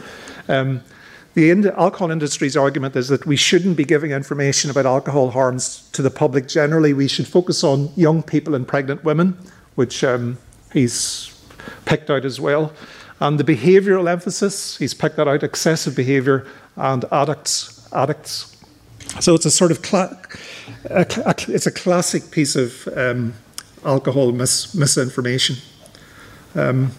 Um, 0.48 0.82
the 1.34 1.50
alcohol 1.76 2.12
industry's 2.12 2.56
argument 2.56 2.94
is 2.94 3.08
that 3.08 3.26
we 3.26 3.34
shouldn't 3.34 3.76
be 3.76 3.84
giving 3.84 4.12
information 4.12 4.70
about 4.70 4.86
alcohol 4.86 5.30
harms 5.30 5.88
to 5.90 6.00
the 6.00 6.10
public 6.10 6.46
generally. 6.46 6.92
We 6.92 7.08
should 7.08 7.26
focus 7.26 7.64
on 7.64 7.90
young 7.96 8.22
people 8.22 8.54
and 8.54 8.66
pregnant 8.68 9.02
women, 9.02 9.36
which 9.74 10.04
um, 10.04 10.38
he's 10.72 11.34
picked 11.86 12.08
out 12.08 12.24
as 12.24 12.40
well. 12.40 12.72
And 13.18 13.40
the 13.40 13.44
behavioural 13.44 14.08
emphasis, 14.08 14.76
he's 14.76 14.94
picked 14.94 15.16
that 15.16 15.26
out 15.26 15.42
excessive 15.42 15.96
behaviour 15.96 16.46
and 16.76 17.04
addicts. 17.10 17.88
addicts. 17.92 18.53
So 19.20 19.34
it's 19.34 19.46
a 19.46 19.50
sort 19.50 19.70
of 19.70 19.80
cla- 19.80 20.20
a, 20.90 21.06
a, 21.24 21.34
it's 21.48 21.66
a 21.66 21.72
classic 21.72 22.30
piece 22.30 22.56
of 22.56 22.88
um, 22.96 23.34
alcohol 23.84 24.32
mis- 24.32 24.74
misinformation. 24.74 25.56
Um, 26.54 26.90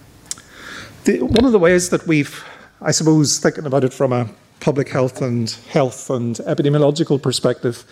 the, 1.03 1.21
one 1.21 1.45
of 1.45 1.51
the 1.51 1.59
ways 1.59 1.89
that 1.89 2.07
we've, 2.07 2.43
I 2.81 2.91
suppose, 2.91 3.37
thinking 3.37 3.65
about 3.65 3.83
it 3.83 3.93
from 3.93 4.13
a 4.13 4.29
public 4.59 4.89
health 4.89 5.21
and 5.21 5.51
health 5.69 6.09
and 6.09 6.37
epidemiological 6.37 7.21
perspective, 7.21 7.83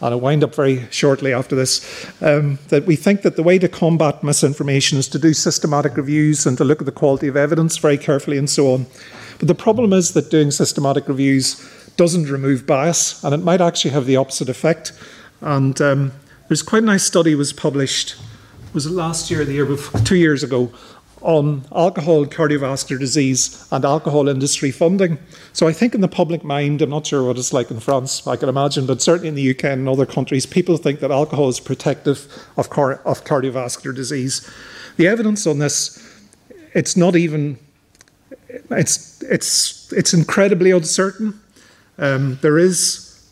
and 0.00 0.14
I'll 0.14 0.20
wind 0.20 0.44
up 0.44 0.54
very 0.54 0.86
shortly 0.90 1.32
after 1.32 1.56
this, 1.56 2.06
um, 2.22 2.58
that 2.68 2.84
we 2.84 2.94
think 2.94 3.22
that 3.22 3.36
the 3.36 3.42
way 3.42 3.58
to 3.58 3.68
combat 3.68 4.22
misinformation 4.22 4.98
is 4.98 5.08
to 5.08 5.18
do 5.18 5.32
systematic 5.32 5.96
reviews 5.96 6.46
and 6.46 6.58
to 6.58 6.64
look 6.64 6.80
at 6.80 6.86
the 6.86 6.92
quality 6.92 7.26
of 7.26 7.36
evidence 7.36 7.78
very 7.78 7.98
carefully 7.98 8.36
and 8.36 8.50
so 8.50 8.74
on. 8.74 8.86
But 9.38 9.48
the 9.48 9.54
problem 9.54 9.92
is 9.92 10.12
that 10.12 10.30
doing 10.30 10.50
systematic 10.50 11.08
reviews 11.08 11.60
doesn't 11.96 12.30
remove 12.30 12.66
bias, 12.66 13.22
and 13.24 13.34
it 13.34 13.38
might 13.38 13.60
actually 13.60 13.90
have 13.92 14.06
the 14.06 14.16
opposite 14.16 14.48
effect. 14.48 14.92
And 15.40 15.80
um, 15.80 16.12
there's 16.48 16.62
quite 16.62 16.82
a 16.82 16.86
nice 16.86 17.04
study 17.04 17.34
was 17.34 17.52
published, 17.52 18.16
was 18.72 18.90
last 18.90 19.30
year, 19.30 19.44
the 19.44 19.52
year 19.52 19.66
before, 19.66 20.00
two 20.00 20.16
years 20.16 20.42
ago, 20.42 20.72
on 21.22 21.64
alcohol, 21.74 22.26
cardiovascular 22.26 22.98
disease, 22.98 23.66
and 23.70 23.84
alcohol 23.84 24.28
industry 24.28 24.70
funding. 24.70 25.18
So 25.52 25.68
I 25.68 25.72
think 25.72 25.94
in 25.94 26.00
the 26.00 26.08
public 26.08 26.44
mind, 26.44 26.82
I'm 26.82 26.90
not 26.90 27.06
sure 27.06 27.24
what 27.24 27.38
it's 27.38 27.52
like 27.52 27.70
in 27.70 27.80
France, 27.80 28.26
I 28.26 28.36
can 28.36 28.48
imagine, 28.48 28.86
but 28.86 29.00
certainly 29.00 29.28
in 29.28 29.34
the 29.34 29.50
UK 29.50 29.64
and 29.64 29.88
other 29.88 30.06
countries, 30.06 30.46
people 30.46 30.76
think 30.76 31.00
that 31.00 31.10
alcohol 31.10 31.48
is 31.48 31.60
protective 31.60 32.26
of, 32.56 32.70
car- 32.70 33.00
of 33.04 33.24
cardiovascular 33.24 33.94
disease. 33.94 34.48
The 34.96 35.06
evidence 35.06 35.46
on 35.46 35.58
this, 35.58 36.04
it's 36.74 36.96
not 36.96 37.16
even, 37.16 37.58
it's, 38.70 39.22
it's, 39.22 39.92
it's 39.92 40.12
incredibly 40.12 40.70
uncertain. 40.70 41.40
Um, 41.98 42.38
there 42.42 42.58
is, 42.58 43.22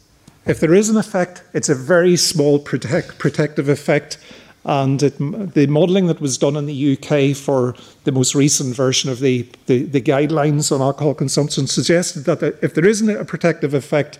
if 0.46 0.61
there 0.61 0.75
is 0.75 0.88
an 0.88 0.96
effect, 0.96 1.42
it's 1.55 1.68
a 1.68 1.75
very 1.75 2.16
small 2.16 2.59
protect, 2.59 3.18
protective 3.18 3.68
effect 3.68 4.18
and 4.64 5.03
it, 5.03 5.16
the 5.55 5.66
modelling 5.68 6.07
that 6.07 6.20
was 6.20 6.37
done 6.37 6.57
in 6.57 6.66
the 6.66 6.92
UK 6.92 7.35
for 7.37 7.75
the 8.05 8.12
most 8.12 8.35
recent 8.35 8.75
version 8.75 9.09
of 9.11 9.20
the, 9.20 9.49
the, 9.66 9.85
the 9.85 10.03
guidelines 10.03 10.70
on 10.70 10.83
alcohol 10.83 11.14
consumption 11.14 11.66
suggested 11.66 12.25
that 12.25 12.42
if 12.62 12.75
there 12.75 12.87
isn't 12.87 13.09
a 13.09 13.25
protective 13.25 13.73
effect, 13.73 14.18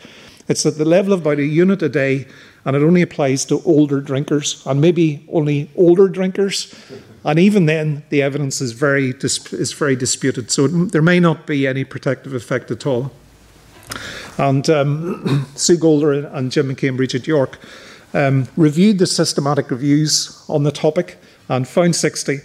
it's 0.49 0.65
at 0.65 0.79
the 0.79 0.85
level 0.85 1.13
of 1.13 1.21
about 1.21 1.39
a 1.39 1.45
unit 1.45 1.83
a 1.83 1.89
day, 1.89 2.27
and 2.65 2.75
it 2.75 2.83
only 2.83 3.03
applies 3.03 3.45
to 3.47 3.61
older 3.65 4.01
drinkers, 4.01 4.67
and 4.67 4.81
maybe 4.81 5.27
only 5.31 5.71
older 5.77 6.09
drinkers. 6.09 6.75
And 7.23 7.39
even 7.39 7.67
then, 7.67 8.03
the 8.09 8.23
evidence 8.23 8.63
is 8.63 8.73
very, 8.73 9.11
is 9.21 9.73
very 9.75 9.95
disputed. 9.95 10.51
So 10.51 10.65
it, 10.65 10.93
there 10.93 11.03
may 11.03 11.21
not 11.21 11.47
be 11.47 11.67
any 11.67 11.85
protective 11.85 12.33
effect 12.33 12.71
at 12.71 12.87
all. 12.87 13.13
And 14.41 14.71
um, 14.71 15.47
Sue 15.55 15.77
Golder 15.77 16.13
and 16.13 16.51
Jim 16.51 16.75
McCambridge 16.75 17.15
at 17.15 17.27
York 17.27 17.59
um, 18.15 18.49
reviewed 18.57 18.99
the 18.99 19.07
systematic 19.07 19.71
reviews 19.71 20.43
on 20.49 20.63
the 20.63 20.73
topic 20.73 21.19
and 21.51 21.69
found 21.69 21.95
60. 21.95 22.39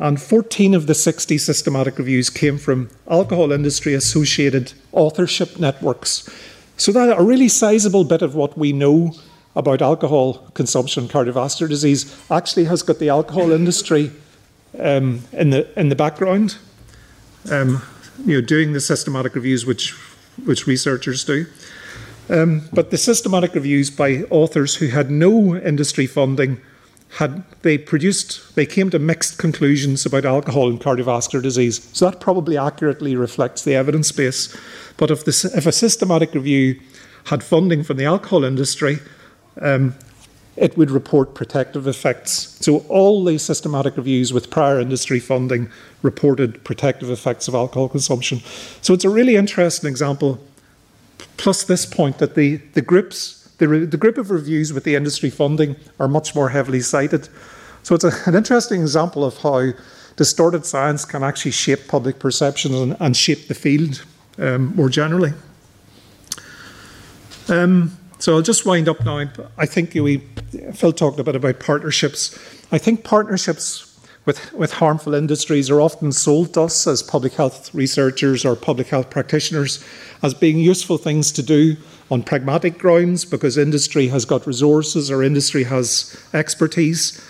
And 0.00 0.20
14 0.20 0.74
of 0.74 0.88
the 0.88 0.94
60 0.94 1.38
systematic 1.38 1.98
reviews 1.98 2.30
came 2.30 2.58
from 2.58 2.90
alcohol 3.08 3.52
industry 3.52 3.94
associated 3.94 4.72
authorship 4.90 5.60
networks. 5.60 6.28
So, 6.78 6.90
that 6.90 7.16
a 7.16 7.22
really 7.22 7.48
sizable 7.48 8.02
bit 8.02 8.22
of 8.22 8.34
what 8.34 8.58
we 8.58 8.72
know 8.72 9.14
about 9.54 9.80
alcohol 9.80 10.50
consumption, 10.54 11.06
cardiovascular 11.06 11.68
disease, 11.68 12.12
actually 12.28 12.64
has 12.64 12.82
got 12.82 12.98
the 12.98 13.08
alcohol 13.08 13.52
industry 13.52 14.10
um, 14.80 15.22
in, 15.32 15.50
the, 15.50 15.80
in 15.80 15.90
the 15.90 15.96
background, 15.96 16.56
um, 17.52 17.82
you 18.24 18.34
know, 18.34 18.46
doing 18.46 18.72
the 18.72 18.80
systematic 18.80 19.36
reviews 19.36 19.64
which, 19.64 19.94
which 20.44 20.66
researchers 20.66 21.24
do. 21.24 21.46
Um, 22.28 22.68
but 22.72 22.90
the 22.90 22.98
systematic 22.98 23.54
reviews 23.54 23.90
by 23.90 24.24
authors 24.30 24.74
who 24.76 24.88
had 24.88 25.10
no 25.10 25.56
industry 25.56 26.06
funding 26.06 26.60
had 27.18 27.44
they 27.62 27.78
produced 27.78 28.54
they 28.56 28.66
came 28.66 28.90
to 28.90 28.98
mixed 28.98 29.38
conclusions 29.38 30.04
about 30.04 30.24
alcohol 30.24 30.68
and 30.68 30.80
cardiovascular 30.80 31.42
disease. 31.42 31.88
So 31.92 32.10
that 32.10 32.20
probably 32.20 32.58
accurately 32.58 33.14
reflects 33.14 33.62
the 33.62 33.74
evidence 33.74 34.10
base. 34.12 34.54
But 34.96 35.10
if, 35.10 35.24
this, 35.24 35.44
if 35.44 35.66
a 35.66 35.72
systematic 35.72 36.34
review 36.34 36.80
had 37.24 37.42
funding 37.42 37.84
from 37.84 37.96
the 37.96 38.04
alcohol 38.04 38.44
industry, 38.44 38.98
um, 39.60 39.94
it 40.56 40.76
would 40.76 40.90
report 40.90 41.34
protective 41.34 41.86
effects. 41.86 42.56
So 42.60 42.78
all 42.88 43.24
the 43.24 43.38
systematic 43.38 43.96
reviews 43.96 44.32
with 44.32 44.50
prior 44.50 44.80
industry 44.80 45.20
funding 45.20 45.68
reported 46.02 46.64
protective 46.64 47.10
effects 47.10 47.48
of 47.48 47.54
alcohol 47.54 47.88
consumption. 47.88 48.40
So 48.80 48.94
it's 48.94 49.04
a 49.04 49.10
really 49.10 49.36
interesting 49.36 49.90
example 49.90 50.38
plus 51.36 51.64
this 51.64 51.84
point 51.84 52.18
that 52.18 52.34
the, 52.34 52.56
the 52.72 52.82
groups, 52.82 53.50
the, 53.58 53.66
the 53.66 53.96
group 53.96 54.18
of 54.18 54.30
reviews 54.30 54.72
with 54.72 54.84
the 54.84 54.94
industry 54.94 55.30
funding 55.30 55.76
are 56.00 56.08
much 56.08 56.34
more 56.34 56.48
heavily 56.48 56.80
cited. 56.80 57.28
So 57.82 57.94
it's 57.94 58.04
a, 58.04 58.12
an 58.26 58.34
interesting 58.34 58.80
example 58.80 59.24
of 59.24 59.36
how 59.38 59.72
distorted 60.16 60.64
science 60.64 61.04
can 61.04 61.22
actually 61.22 61.50
shape 61.50 61.88
public 61.88 62.18
perceptions 62.18 62.74
and, 62.74 62.96
and 63.00 63.16
shape 63.16 63.48
the 63.48 63.54
field. 63.54 64.02
um, 64.38 64.74
more 64.76 64.88
generally. 64.88 65.32
Um, 67.48 67.96
so 68.26 68.34
I'll 68.34 68.42
just 68.42 68.66
wind 68.66 68.88
up 68.88 69.04
now. 69.04 69.30
I 69.56 69.66
think 69.66 69.94
we, 69.94 70.16
Phil 70.74 70.92
talked 70.92 71.20
a 71.20 71.22
bit 71.22 71.36
about 71.36 71.60
partnerships. 71.60 72.36
I 72.72 72.78
think 72.78 73.04
partnerships 73.04 73.96
with, 74.24 74.52
with 74.52 74.72
harmful 74.72 75.14
industries 75.14 75.70
are 75.70 75.80
often 75.80 76.10
sold 76.10 76.54
to 76.54 76.62
us 76.62 76.88
as 76.88 77.04
public 77.04 77.34
health 77.34 77.72
researchers 77.72 78.44
or 78.44 78.56
public 78.56 78.88
health 78.88 79.10
practitioners 79.10 79.78
as 80.24 80.34
being 80.34 80.58
useful 80.58 80.98
things 80.98 81.30
to 81.30 81.40
do 81.40 81.76
on 82.10 82.24
pragmatic 82.24 82.78
grounds 82.78 83.24
because 83.24 83.56
industry 83.56 84.08
has 84.08 84.24
got 84.24 84.44
resources 84.44 85.08
or 85.08 85.22
industry 85.22 85.62
has 85.62 86.20
expertise. 86.34 87.24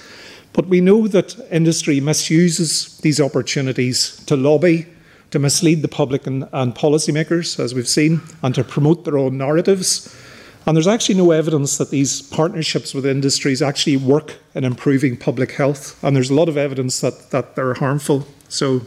But 0.54 0.68
we 0.68 0.80
know 0.80 1.08
that 1.08 1.36
industry 1.50 2.00
misuses 2.00 2.96
these 3.02 3.20
opportunities 3.20 4.16
to 4.24 4.34
lobby, 4.34 4.86
to 5.30 5.38
mislead 5.38 5.82
the 5.82 5.88
public 5.88 6.26
and, 6.26 6.48
and 6.54 6.74
policymakers, 6.74 7.60
as 7.62 7.74
we've 7.74 7.86
seen, 7.86 8.22
and 8.42 8.54
to 8.54 8.64
promote 8.64 9.04
their 9.04 9.18
own 9.18 9.36
narratives. 9.36 10.22
And 10.66 10.76
there's 10.76 10.88
actually 10.88 11.14
no 11.14 11.30
evidence 11.30 11.78
that 11.78 11.90
these 11.90 12.22
partnerships 12.22 12.92
with 12.92 13.06
industries 13.06 13.62
actually 13.62 13.96
work 13.96 14.34
in 14.52 14.64
improving 14.64 15.16
public 15.16 15.52
health. 15.52 16.02
And 16.02 16.16
there's 16.16 16.30
a 16.30 16.34
lot 16.34 16.48
of 16.48 16.56
evidence 16.56 17.00
that, 17.00 17.30
that 17.30 17.54
they're 17.54 17.74
harmful. 17.74 18.26
So, 18.48 18.82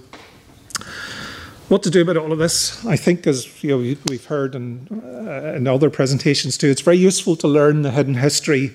what 1.69 1.83
to 1.83 1.89
do 1.89 2.01
about 2.01 2.17
all 2.17 2.33
of 2.33 2.39
this? 2.39 2.83
I 2.85 2.97
think, 2.97 3.27
as 3.27 3.63
you 3.63 3.69
know, 3.69 3.95
we've 4.09 4.25
heard 4.25 4.55
in, 4.55 4.87
uh, 4.91 5.53
in 5.55 5.67
other 5.67 5.89
presentations 5.89 6.57
too, 6.57 6.67
it's 6.67 6.81
very 6.81 6.97
useful 6.97 7.35
to 7.37 7.47
learn 7.47 7.83
the 7.83 7.91
hidden 7.91 8.15
history 8.15 8.73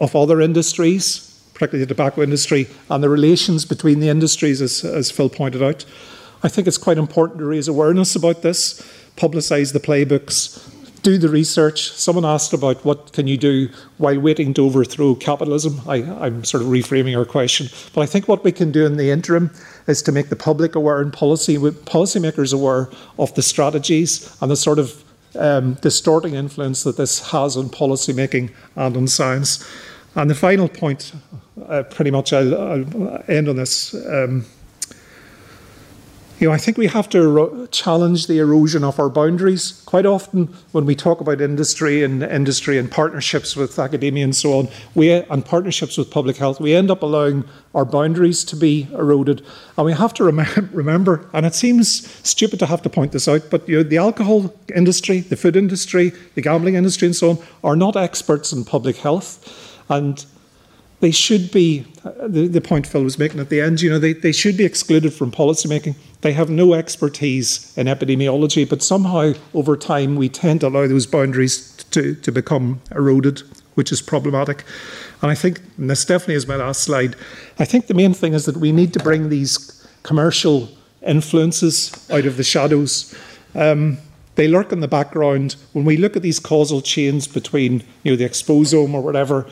of 0.00 0.14
other 0.14 0.40
industries, 0.40 1.42
particularly 1.52 1.84
the 1.84 1.88
tobacco 1.88 2.22
industry, 2.22 2.68
and 2.88 3.02
the 3.02 3.08
relations 3.08 3.64
between 3.64 4.00
the 4.00 4.08
industries, 4.08 4.62
as, 4.62 4.84
as 4.84 5.10
Phil 5.10 5.28
pointed 5.28 5.62
out. 5.62 5.84
I 6.44 6.48
think 6.48 6.66
it's 6.66 6.78
quite 6.78 6.96
important 6.96 7.40
to 7.40 7.44
raise 7.44 7.68
awareness 7.68 8.14
about 8.14 8.42
this, 8.42 8.80
publicise 9.16 9.72
the 9.72 9.80
playbooks, 9.80 10.81
do 11.02 11.18
the 11.18 11.28
research. 11.28 11.90
Someone 11.92 12.24
asked 12.24 12.52
about 12.52 12.84
what 12.84 13.12
can 13.12 13.26
you 13.26 13.36
do 13.36 13.68
while 13.98 14.18
waiting 14.18 14.54
to 14.54 14.64
overthrow 14.64 15.14
capitalism. 15.14 15.80
I, 15.86 15.96
am 16.26 16.44
sort 16.44 16.62
of 16.62 16.68
reframing 16.68 17.16
our 17.18 17.24
question, 17.24 17.68
but 17.94 18.02
I 18.02 18.06
think 18.06 18.28
what 18.28 18.44
we 18.44 18.52
can 18.52 18.72
do 18.72 18.86
in 18.86 18.96
the 18.96 19.10
interim 19.10 19.50
is 19.86 20.02
to 20.02 20.12
make 20.12 20.28
the 20.28 20.36
public 20.36 20.74
aware 20.74 21.00
and 21.00 21.12
policy 21.12 21.56
policymakers 21.56 22.54
aware 22.54 22.88
of 23.18 23.34
the 23.34 23.42
strategies 23.42 24.36
and 24.40 24.50
the 24.50 24.56
sort 24.56 24.78
of 24.78 25.02
um, 25.38 25.74
distorting 25.74 26.34
influence 26.34 26.84
that 26.84 26.96
this 26.96 27.30
has 27.30 27.56
on 27.56 27.68
policy 27.68 28.12
making 28.12 28.50
and 28.76 28.96
on 28.96 29.08
science. 29.08 29.68
And 30.14 30.28
the 30.28 30.34
final 30.34 30.68
point, 30.68 31.12
uh, 31.66 31.84
pretty 31.84 32.10
much, 32.10 32.32
I'll, 32.32 32.54
I'll, 32.54 33.24
end 33.28 33.48
on 33.48 33.56
this. 33.56 33.94
Um, 33.94 34.44
you 36.42 36.48
know, 36.48 36.54
I 36.54 36.58
think 36.58 36.76
we 36.76 36.88
have 36.88 37.08
to 37.10 37.68
challenge 37.70 38.26
the 38.26 38.38
erosion 38.40 38.82
of 38.82 38.98
our 38.98 39.08
boundaries. 39.08 39.80
Quite 39.86 40.06
often, 40.06 40.48
when 40.72 40.84
we 40.86 40.96
talk 40.96 41.20
about 41.20 41.40
industry 41.40 42.02
and 42.02 42.20
industry 42.20 42.78
and 42.78 42.90
partnerships 42.90 43.54
with 43.54 43.78
academia 43.78 44.24
and 44.24 44.34
so 44.34 44.58
on, 44.58 44.68
we 44.96 45.12
and 45.12 45.44
partnerships 45.44 45.96
with 45.96 46.10
public 46.10 46.38
health, 46.38 46.60
we 46.60 46.74
end 46.74 46.90
up 46.90 47.00
allowing 47.00 47.44
our 47.76 47.84
boundaries 47.84 48.42
to 48.46 48.56
be 48.56 48.88
eroded. 48.92 49.46
And 49.76 49.86
we 49.86 49.92
have 49.92 50.12
to 50.14 50.24
rem- 50.24 50.70
remember, 50.72 51.30
and 51.32 51.46
it 51.46 51.54
seems 51.54 52.10
stupid 52.28 52.58
to 52.58 52.66
have 52.66 52.82
to 52.82 52.90
point 52.90 53.12
this 53.12 53.28
out, 53.28 53.42
but 53.48 53.68
you 53.68 53.76
know, 53.76 53.84
the 53.84 53.98
alcohol 53.98 54.52
industry, 54.74 55.20
the 55.20 55.36
food 55.36 55.54
industry, 55.54 56.12
the 56.34 56.42
gambling 56.42 56.74
industry, 56.74 57.06
and 57.06 57.14
so 57.14 57.30
on, 57.30 57.38
are 57.62 57.76
not 57.76 57.94
experts 57.94 58.52
in 58.52 58.64
public 58.64 58.96
health, 58.96 59.84
and 59.88 60.26
they 61.02 61.10
should 61.10 61.50
be, 61.50 61.80
the, 62.04 62.46
the 62.46 62.60
point 62.60 62.86
Phil 62.86 63.02
was 63.02 63.18
making 63.18 63.40
at 63.40 63.48
the 63.48 63.60
end, 63.60 63.80
you 63.80 63.90
know, 63.90 63.98
they, 63.98 64.12
they 64.12 64.30
should 64.30 64.56
be 64.56 64.64
excluded 64.64 65.12
from 65.12 65.32
policy 65.32 65.68
making. 65.68 65.96
They 66.20 66.32
have 66.32 66.48
no 66.48 66.74
expertise 66.74 67.76
in 67.76 67.88
epidemiology, 67.88 68.68
but 68.68 68.84
somehow 68.84 69.32
over 69.52 69.76
time 69.76 70.14
we 70.14 70.28
tend 70.28 70.60
to 70.60 70.68
allow 70.68 70.86
those 70.86 71.06
boundaries 71.06 71.74
to, 71.90 72.14
to 72.14 72.30
become 72.30 72.80
eroded, 72.92 73.42
which 73.74 73.90
is 73.90 74.00
problematic. 74.00 74.64
And 75.22 75.32
I 75.32 75.34
think, 75.34 75.60
and 75.76 75.90
this 75.90 76.04
definitely 76.04 76.36
is 76.36 76.46
my 76.46 76.54
last 76.54 76.82
slide, 76.84 77.16
I 77.58 77.64
think 77.64 77.88
the 77.88 77.94
main 77.94 78.14
thing 78.14 78.32
is 78.32 78.44
that 78.44 78.58
we 78.58 78.70
need 78.70 78.92
to 78.92 79.00
bring 79.00 79.28
these 79.28 79.84
commercial 80.04 80.68
influences 81.04 82.08
out 82.12 82.26
of 82.26 82.36
the 82.36 82.44
shadows. 82.44 83.12
Um, 83.56 83.98
they 84.36 84.46
lurk 84.46 84.70
in 84.70 84.78
the 84.78 84.88
background. 84.88 85.56
When 85.72 85.84
we 85.84 85.96
look 85.96 86.14
at 86.14 86.22
these 86.22 86.38
causal 86.38 86.80
chains 86.80 87.26
between 87.26 87.82
you 88.04 88.12
know, 88.12 88.16
the 88.16 88.24
exposome 88.24 88.94
or 88.94 89.00
whatever, 89.00 89.50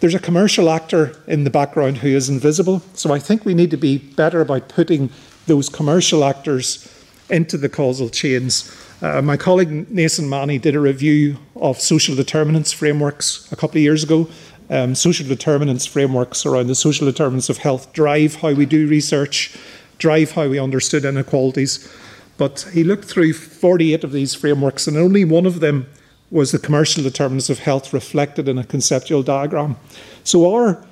there's 0.00 0.14
a 0.14 0.20
commercial 0.20 0.68
actor 0.68 1.16
in 1.26 1.44
the 1.44 1.50
background 1.50 1.98
who 1.98 2.08
is 2.08 2.28
invisible. 2.28 2.82
So 2.94 3.12
I 3.12 3.18
think 3.18 3.44
we 3.44 3.54
need 3.54 3.70
to 3.70 3.76
be 3.76 3.98
better 3.98 4.40
about 4.40 4.68
putting 4.68 5.10
those 5.46 5.68
commercial 5.68 6.24
actors 6.24 6.92
into 7.30 7.56
the 7.56 7.68
causal 7.68 8.08
chains. 8.08 8.70
Uh, 9.02 9.22
my 9.22 9.36
colleague 9.36 9.90
Nason 9.90 10.26
Maani 10.26 10.60
did 10.60 10.74
a 10.74 10.80
review 10.80 11.38
of 11.56 11.80
social 11.80 12.14
determinants 12.14 12.72
frameworks 12.72 13.50
a 13.52 13.56
couple 13.56 13.78
of 13.78 13.82
years 13.82 14.04
ago. 14.04 14.28
Um, 14.68 14.94
social 14.94 15.26
determinants 15.26 15.86
frameworks 15.86 16.44
around 16.44 16.66
the 16.66 16.74
social 16.74 17.06
determinants 17.06 17.48
of 17.48 17.58
health 17.58 17.92
drive 17.92 18.36
how 18.36 18.52
we 18.52 18.66
do 18.66 18.88
research, 18.88 19.56
drive 19.98 20.32
how 20.32 20.48
we 20.48 20.58
understood 20.58 21.04
inequalities. 21.04 21.88
But 22.36 22.68
he 22.72 22.84
looked 22.84 23.04
through 23.04 23.32
48 23.32 24.04
of 24.04 24.12
these 24.12 24.34
frameworks, 24.34 24.86
and 24.86 24.96
only 24.96 25.24
one 25.24 25.46
of 25.46 25.60
them 25.60 25.86
was 26.30 26.52
the 26.52 26.58
commercial 26.58 27.02
determinants 27.02 27.50
of 27.50 27.60
health 27.60 27.92
reflected 27.92 28.48
in 28.48 28.58
a 28.58 28.64
conceptual 28.64 29.22
diagram. 29.22 29.76
So 30.24 30.52
our, 30.52 30.84